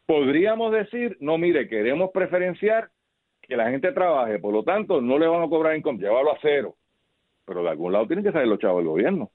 Podríamos 0.06 0.72
decir, 0.72 1.18
no, 1.20 1.38
mire, 1.38 1.68
queremos 1.68 2.12
preferenciar 2.12 2.90
que 3.42 3.58
la 3.58 3.70
gente 3.70 3.92
trabaje, 3.92 4.40
por 4.40 4.54
lo 4.54 4.64
tanto, 4.64 5.02
no 5.02 5.18
le 5.18 5.28
van 5.28 5.42
a 5.42 5.50
cobrar 5.50 5.76
income, 5.76 6.00
llévalo 6.00 6.32
a 6.32 6.38
cero. 6.42 6.76
Pero 7.50 7.64
de 7.64 7.70
algún 7.72 7.92
lado 7.92 8.06
tienen 8.06 8.24
que 8.24 8.32
salir 8.32 8.48
los 8.48 8.60
chavos 8.60 8.82
del 8.82 8.90
gobierno. 8.90 9.32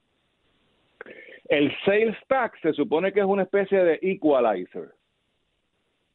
El 1.47 1.73
sales 1.85 2.16
tax 2.28 2.61
se 2.61 2.73
supone 2.73 3.12
que 3.12 3.18
es 3.18 3.26
una 3.26 3.42
especie 3.42 3.83
de 3.83 3.99
equalizer. 4.00 4.92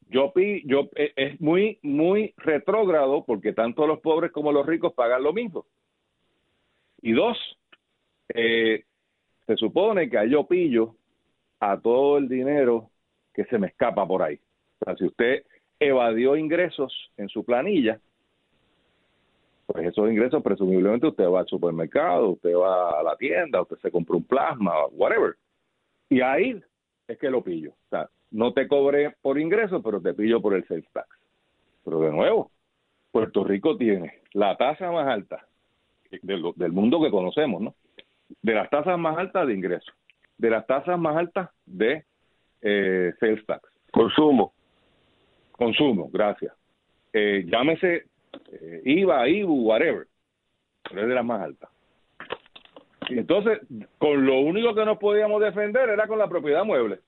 Yo, 0.07 0.31
yo 0.63 0.89
e, 0.95 1.11
es 1.17 1.41
muy 1.41 1.77
muy 1.81 2.33
retrógrado 2.37 3.25
porque 3.25 3.51
tanto 3.51 3.85
los 3.85 3.99
pobres 3.99 4.31
como 4.31 4.53
los 4.53 4.65
ricos 4.65 4.93
pagan 4.93 5.23
lo 5.23 5.33
mismo. 5.33 5.65
Y 7.01 7.11
dos, 7.11 7.37
eh, 8.33 8.85
se 9.45 9.57
supone 9.57 10.09
que 10.09 10.29
yo 10.29 10.47
pillo 10.47 10.95
a 11.59 11.81
todo 11.81 12.17
el 12.17 12.29
dinero 12.29 12.91
que 13.33 13.43
se 13.43 13.59
me 13.59 13.67
escapa 13.67 14.07
por 14.07 14.23
ahí. 14.23 14.39
O 14.79 14.85
sea, 14.85 14.95
si 14.95 15.03
usted 15.03 15.43
evadió 15.77 16.37
ingresos 16.37 17.11
en 17.17 17.27
su 17.27 17.43
planilla, 17.43 17.99
pues 19.71 19.85
esos 19.85 20.09
ingresos 20.09 20.41
presumiblemente 20.41 21.05
usted 21.05 21.29
va 21.29 21.41
al 21.41 21.47
supermercado, 21.47 22.29
usted 22.29 22.55
va 22.55 22.99
a 22.99 23.03
la 23.03 23.15
tienda, 23.17 23.61
usted 23.61 23.77
se 23.77 23.91
compra 23.91 24.15
un 24.15 24.23
plasma, 24.23 24.73
whatever. 24.93 25.35
Y 26.09 26.21
ahí 26.21 26.59
es 27.07 27.19
que 27.19 27.29
lo 27.29 27.43
pillo. 27.43 27.73
O 27.73 27.89
sea, 27.91 28.09
no 28.31 28.51
te 28.51 28.67
cobré 28.67 29.15
por 29.21 29.37
ingresos, 29.37 29.79
pero 29.83 30.01
te 30.01 30.15
pillo 30.15 30.41
por 30.41 30.55
el 30.55 30.67
sales 30.67 30.89
tax. 30.91 31.07
Pero 31.85 31.99
de 32.01 32.11
nuevo, 32.11 32.49
Puerto 33.11 33.43
Rico 33.43 33.77
tiene 33.77 34.21
la 34.33 34.57
tasa 34.57 34.91
más 34.91 35.07
alta 35.07 35.45
del, 36.23 36.51
del 36.55 36.71
mundo 36.71 36.99
que 36.99 37.11
conocemos, 37.11 37.61
¿no? 37.61 37.75
De 38.41 38.55
las 38.55 38.71
tasas 38.71 38.97
más 38.97 39.19
altas 39.19 39.45
de 39.45 39.53
ingresos, 39.53 39.93
de 40.39 40.49
las 40.49 40.65
tasas 40.65 40.97
más 40.97 41.15
altas 41.15 41.51
de 41.67 42.05
eh, 42.63 43.13
sales 43.19 43.45
tax. 43.45 43.69
Consumo. 43.91 44.51
Consumo, 45.51 46.09
gracias. 46.11 46.55
Eh, 47.13 47.45
llámese 47.45 48.05
eh, 48.51 48.81
IVA, 48.85 49.27
IBU, 49.27 49.67
whatever, 49.67 50.07
pero 50.89 51.01
es 51.01 51.07
de 51.07 51.15
las 51.15 51.25
más 51.25 51.41
altas. 51.41 51.69
Y 53.09 53.17
entonces, 53.17 53.59
con 53.97 54.25
lo 54.25 54.39
único 54.39 54.75
que 54.75 54.85
nos 54.85 54.97
podíamos 54.99 55.41
defender 55.41 55.89
era 55.89 56.07
con 56.07 56.19
la 56.19 56.27
propiedad 56.27 56.63
mueble. 56.63 56.99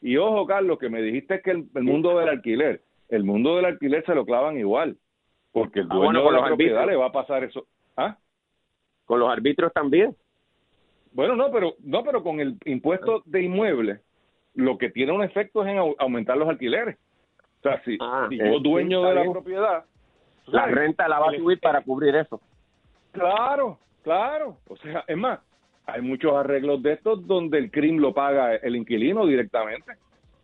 Y 0.00 0.16
ojo, 0.16 0.46
Carlos, 0.46 0.78
que 0.78 0.88
me 0.88 1.02
dijiste 1.02 1.40
que 1.42 1.50
el, 1.50 1.68
mundo 1.74 2.18
del 2.18 2.28
alquiler, 2.28 2.82
el 3.08 3.24
mundo 3.24 3.56
del 3.56 3.66
alquiler 3.66 4.04
se 4.04 4.14
lo 4.14 4.24
clavan 4.24 4.58
igual, 4.58 4.96
porque 5.52 5.80
el 5.80 5.88
ah, 5.90 5.94
dueño 5.94 6.24
de 6.24 6.32
la 6.32 6.46
propiedad 6.46 6.86
le 6.86 6.96
va 6.96 7.06
a 7.06 7.12
pasar 7.12 7.44
eso. 7.44 7.66
¿Ah? 7.96 8.16
Con 9.04 9.20
los 9.20 9.30
arbitrios 9.30 9.72
también. 9.72 10.16
Bueno, 11.12 11.36
no, 11.36 11.50
pero 11.52 11.74
no, 11.80 12.02
pero 12.04 12.22
con 12.22 12.40
el 12.40 12.56
impuesto 12.64 13.22
de 13.26 13.42
inmueble, 13.42 14.00
lo 14.54 14.78
que 14.78 14.90
tiene 14.90 15.12
un 15.12 15.22
efecto 15.22 15.64
es 15.64 15.70
en 15.70 15.94
aumentar 15.98 16.36
los 16.36 16.48
alquileres. 16.48 16.96
O 17.58 17.62
sea, 17.62 17.82
si, 17.84 17.96
ah, 18.00 18.28
yo 18.30 18.44
eh, 18.44 18.60
dueño 18.60 19.04
de 19.04 19.14
la 19.14 19.30
propiedad, 19.30 19.84
la 20.46 20.66
renta 20.66 21.08
la 21.08 21.18
va 21.18 21.30
a 21.30 21.36
subir 21.36 21.60
para 21.60 21.82
cubrir 21.82 22.14
eso. 22.16 22.40
Claro, 23.12 23.78
claro. 24.02 24.56
O 24.68 24.76
sea, 24.76 25.04
es 25.06 25.16
más, 25.16 25.40
hay 25.86 26.02
muchos 26.02 26.34
arreglos 26.34 26.82
de 26.82 26.94
estos 26.94 27.26
donde 27.26 27.58
el 27.58 27.70
crimen 27.70 28.00
lo 28.00 28.12
paga 28.12 28.56
el 28.56 28.76
inquilino 28.76 29.26
directamente. 29.26 29.92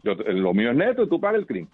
Yo, 0.02 0.14
lo 0.14 0.54
mío 0.54 0.70
es 0.70 0.76
neto 0.76 1.02
y 1.02 1.08
tú 1.08 1.20
pagas 1.20 1.40
el 1.40 1.46
crimen. 1.46 1.70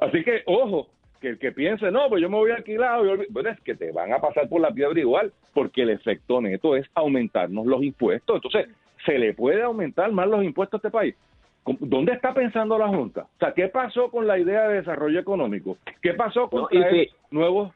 Así 0.00 0.22
que, 0.24 0.42
ojo, 0.46 0.88
que 1.20 1.28
el 1.28 1.38
que 1.38 1.52
piense, 1.52 1.90
no, 1.90 2.08
pues 2.08 2.20
yo 2.20 2.28
me 2.28 2.36
voy 2.36 2.50
alquilado, 2.50 3.04
bueno, 3.30 3.50
es 3.50 3.60
que 3.60 3.74
te 3.74 3.92
van 3.92 4.12
a 4.12 4.18
pasar 4.18 4.48
por 4.48 4.60
la 4.60 4.72
piedra 4.72 4.98
igual, 4.98 5.32
porque 5.54 5.82
el 5.82 5.90
efecto 5.90 6.40
neto 6.40 6.74
es 6.76 6.86
aumentarnos 6.94 7.66
los 7.66 7.82
impuestos. 7.82 8.36
Entonces, 8.36 8.68
¿se 9.06 9.18
le 9.18 9.32
puede 9.32 9.62
aumentar 9.62 10.10
más 10.10 10.26
los 10.28 10.42
impuestos 10.42 10.78
a 10.78 10.80
este 10.80 10.90
país? 10.90 11.14
¿Dónde 11.64 12.12
está 12.12 12.34
pensando 12.34 12.76
la 12.76 12.88
Junta? 12.88 13.22
O 13.22 13.38
sea, 13.38 13.52
¿qué 13.54 13.68
pasó 13.68 14.10
con 14.10 14.26
la 14.26 14.38
idea 14.38 14.68
de 14.68 14.76
desarrollo 14.76 15.20
económico? 15.20 15.78
¿Qué 16.00 16.14
pasó 16.14 16.48
con 16.48 16.68
nuevos... 17.30 17.72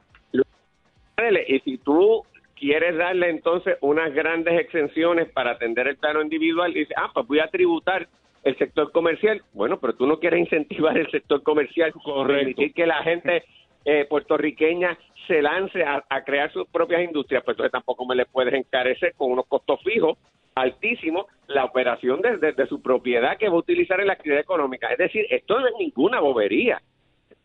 Y 1.48 1.60
si 1.60 1.78
tú 1.78 2.24
quieres 2.56 2.96
darle 2.96 3.30
entonces 3.30 3.78
unas 3.80 4.12
grandes 4.12 4.60
exenciones 4.60 5.30
para 5.30 5.52
atender 5.52 5.88
el 5.88 5.96
plano 5.96 6.20
individual, 6.20 6.72
y 6.72 6.80
dices, 6.80 6.96
ah, 6.98 7.10
pues 7.14 7.26
voy 7.26 7.38
a 7.38 7.48
tributar 7.48 8.08
el 8.42 8.56
sector 8.58 8.92
comercial. 8.92 9.42
Bueno, 9.54 9.78
pero 9.80 9.94
tú 9.94 10.06
no 10.06 10.18
quieres 10.18 10.40
incentivar 10.40 10.96
el 10.96 11.10
sector 11.10 11.42
comercial. 11.42 11.92
Correcto. 11.92 12.60
Decir 12.60 12.74
que 12.74 12.86
la 12.86 13.02
gente 13.02 13.44
eh, 13.84 14.04
puertorriqueña 14.08 14.98
se 15.26 15.42
lance 15.42 15.84
a, 15.84 16.02
crear 16.24 16.52
sus 16.52 16.68
propias 16.68 17.02
industrias, 17.02 17.42
pues 17.44 17.54
entonces 17.54 17.72
tampoco 17.72 18.06
me 18.06 18.14
le 18.14 18.26
puedes 18.26 18.54
encarecer 18.54 19.14
con 19.16 19.32
unos 19.32 19.46
costos 19.46 19.80
fijos 19.82 20.18
altísimos 20.56 21.26
la 21.46 21.64
operación 21.64 22.20
desde 22.22 22.66
su 22.66 22.82
propiedad 22.82 23.36
que 23.36 23.48
va 23.48 23.54
a 23.54 23.58
utilizar 23.58 24.00
en 24.00 24.08
la 24.08 24.14
actividad 24.14 24.40
económica. 24.40 24.88
Es 24.88 24.98
decir, 24.98 25.26
esto 25.30 25.60
no 25.60 25.68
es 25.68 25.74
ninguna 25.78 26.18
bobería. 26.18 26.82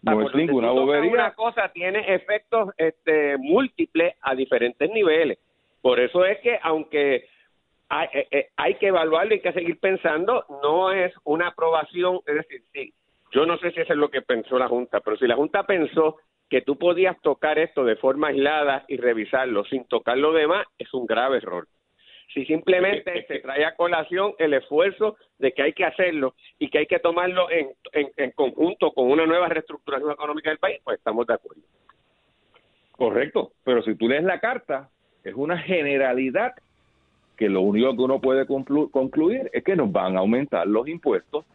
No 0.01 0.27
es 0.27 0.33
ninguna 0.33 0.71
bobería. 0.71 1.11
Una 1.11 1.33
cosa 1.33 1.69
tiene 1.69 2.15
efectos 2.15 2.69
este, 2.77 3.37
múltiples 3.37 4.15
a 4.21 4.33
diferentes 4.33 4.89
niveles. 4.89 5.37
Por 5.81 5.99
eso 5.99 6.25
es 6.25 6.39
que, 6.39 6.57
aunque 6.63 7.25
hay, 7.89 8.07
eh, 8.13 8.27
eh, 8.31 8.47
hay 8.55 8.75
que 8.75 8.87
evaluarlo, 8.87 9.33
hay 9.33 9.41
que 9.41 9.53
seguir 9.53 9.79
pensando, 9.79 10.45
no 10.63 10.91
es 10.91 11.13
una 11.25 11.49
aprobación. 11.49 12.19
Es 12.25 12.35
decir, 12.35 12.63
sí, 12.73 12.93
yo 13.31 13.45
no 13.45 13.57
sé 13.57 13.71
si 13.71 13.81
eso 13.81 13.93
es 13.93 13.99
lo 13.99 14.09
que 14.09 14.21
pensó 14.21 14.57
la 14.57 14.69
Junta, 14.69 15.01
pero 15.01 15.17
si 15.17 15.27
la 15.27 15.35
Junta 15.35 15.63
pensó 15.63 16.15
que 16.49 16.61
tú 16.61 16.77
podías 16.77 17.19
tocar 17.21 17.59
esto 17.59 17.83
de 17.83 17.97
forma 17.97 18.29
aislada 18.29 18.85
y 18.87 18.97
revisarlo 18.97 19.65
sin 19.65 19.85
tocar 19.85 20.17
lo 20.17 20.31
demás, 20.31 20.65
es 20.77 20.93
un 20.93 21.05
grave 21.05 21.37
error 21.37 21.67
si 22.33 22.45
simplemente 22.45 23.25
se 23.27 23.39
trae 23.39 23.65
a 23.65 23.75
colación 23.75 24.33
el 24.39 24.53
esfuerzo 24.53 25.17
de 25.39 25.51
que 25.51 25.63
hay 25.63 25.73
que 25.73 25.85
hacerlo 25.85 26.35
y 26.59 26.69
que 26.69 26.79
hay 26.79 26.87
que 26.87 26.99
tomarlo 26.99 27.49
en, 27.49 27.69
en, 27.93 28.31
conjunto 28.31 28.91
con 28.91 29.09
una 29.09 29.25
nueva 29.25 29.49
reestructuración 29.49 30.11
económica 30.11 30.49
del 30.49 30.59
país, 30.59 30.79
pues 30.83 30.97
estamos 30.97 31.27
de 31.27 31.33
acuerdo. 31.33 31.61
Correcto, 32.91 33.51
pero 33.63 33.81
si 33.83 33.95
tú 33.95 34.07
lees 34.07 34.23
la 34.23 34.39
carta, 34.39 34.89
es 35.23 35.33
una 35.35 35.57
generalidad 35.57 36.53
que 37.35 37.49
lo 37.49 37.61
único 37.61 37.95
que 37.95 38.01
uno 38.01 38.21
puede 38.21 38.45
concluir 38.45 39.49
es 39.51 39.63
que 39.63 39.75
nos 39.75 39.91
van 39.91 40.15
a 40.15 40.19
aumentar 40.19 40.67
los 40.67 40.87
impuestos 40.87 41.45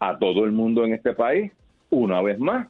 a 0.00 0.18
todo 0.18 0.44
el 0.44 0.52
mundo 0.52 0.84
en 0.84 0.94
este 0.94 1.12
país, 1.12 1.52
una 1.90 2.20
vez 2.20 2.38
más, 2.38 2.68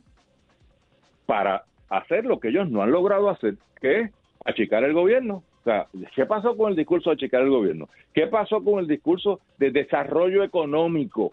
para 1.24 1.64
hacer 1.88 2.26
lo 2.26 2.38
que 2.38 2.48
ellos 2.48 2.70
no 2.70 2.82
han 2.82 2.92
logrado 2.92 3.30
hacer, 3.30 3.54
que 3.80 4.00
es 4.00 4.10
achicar 4.44 4.84
el 4.84 4.92
gobierno 4.92 5.42
o 5.62 5.64
sea, 5.64 5.87
¿qué 6.16 6.27
pasó 6.27 6.57
con 6.57 6.70
el 6.70 6.77
discurso 6.77 7.11
de 7.11 7.14
achicar 7.14 7.42
el 7.42 7.51
gobierno? 7.51 7.88
¿Qué 8.12 8.27
pasó 8.27 8.62
con 8.64 8.81
el 8.81 8.88
discurso 8.88 9.40
de 9.59 9.70
desarrollo 9.70 10.42
económico? 10.42 11.33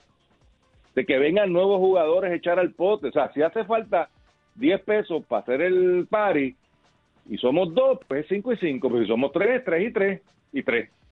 De 0.94 1.04
que 1.04 1.18
vengan 1.18 1.52
nuevos 1.52 1.80
jugadores 1.80 2.32
a 2.32 2.36
echar 2.36 2.60
al 2.60 2.72
pote. 2.72 3.08
O 3.08 3.12
sea, 3.12 3.34
si 3.34 3.42
hace 3.42 3.63
falta 3.63 4.10
10 4.56 4.82
pesos 4.82 5.26
para 5.26 5.42
hacer 5.42 5.62
el 5.62 6.06
party 6.08 6.56
y 7.28 7.38
somos 7.38 7.74
dos, 7.74 8.00
pues 8.08 8.28
5 8.30 8.54
y 8.54 8.58
5. 8.58 8.88
Pero 8.88 9.02
si 9.02 9.08
somos 9.08 9.32
tres, 9.32 9.63
tres 9.65 9.88
y 9.88 9.94
tres 9.94 10.22
y 10.54 10.63
tres. 10.63 10.89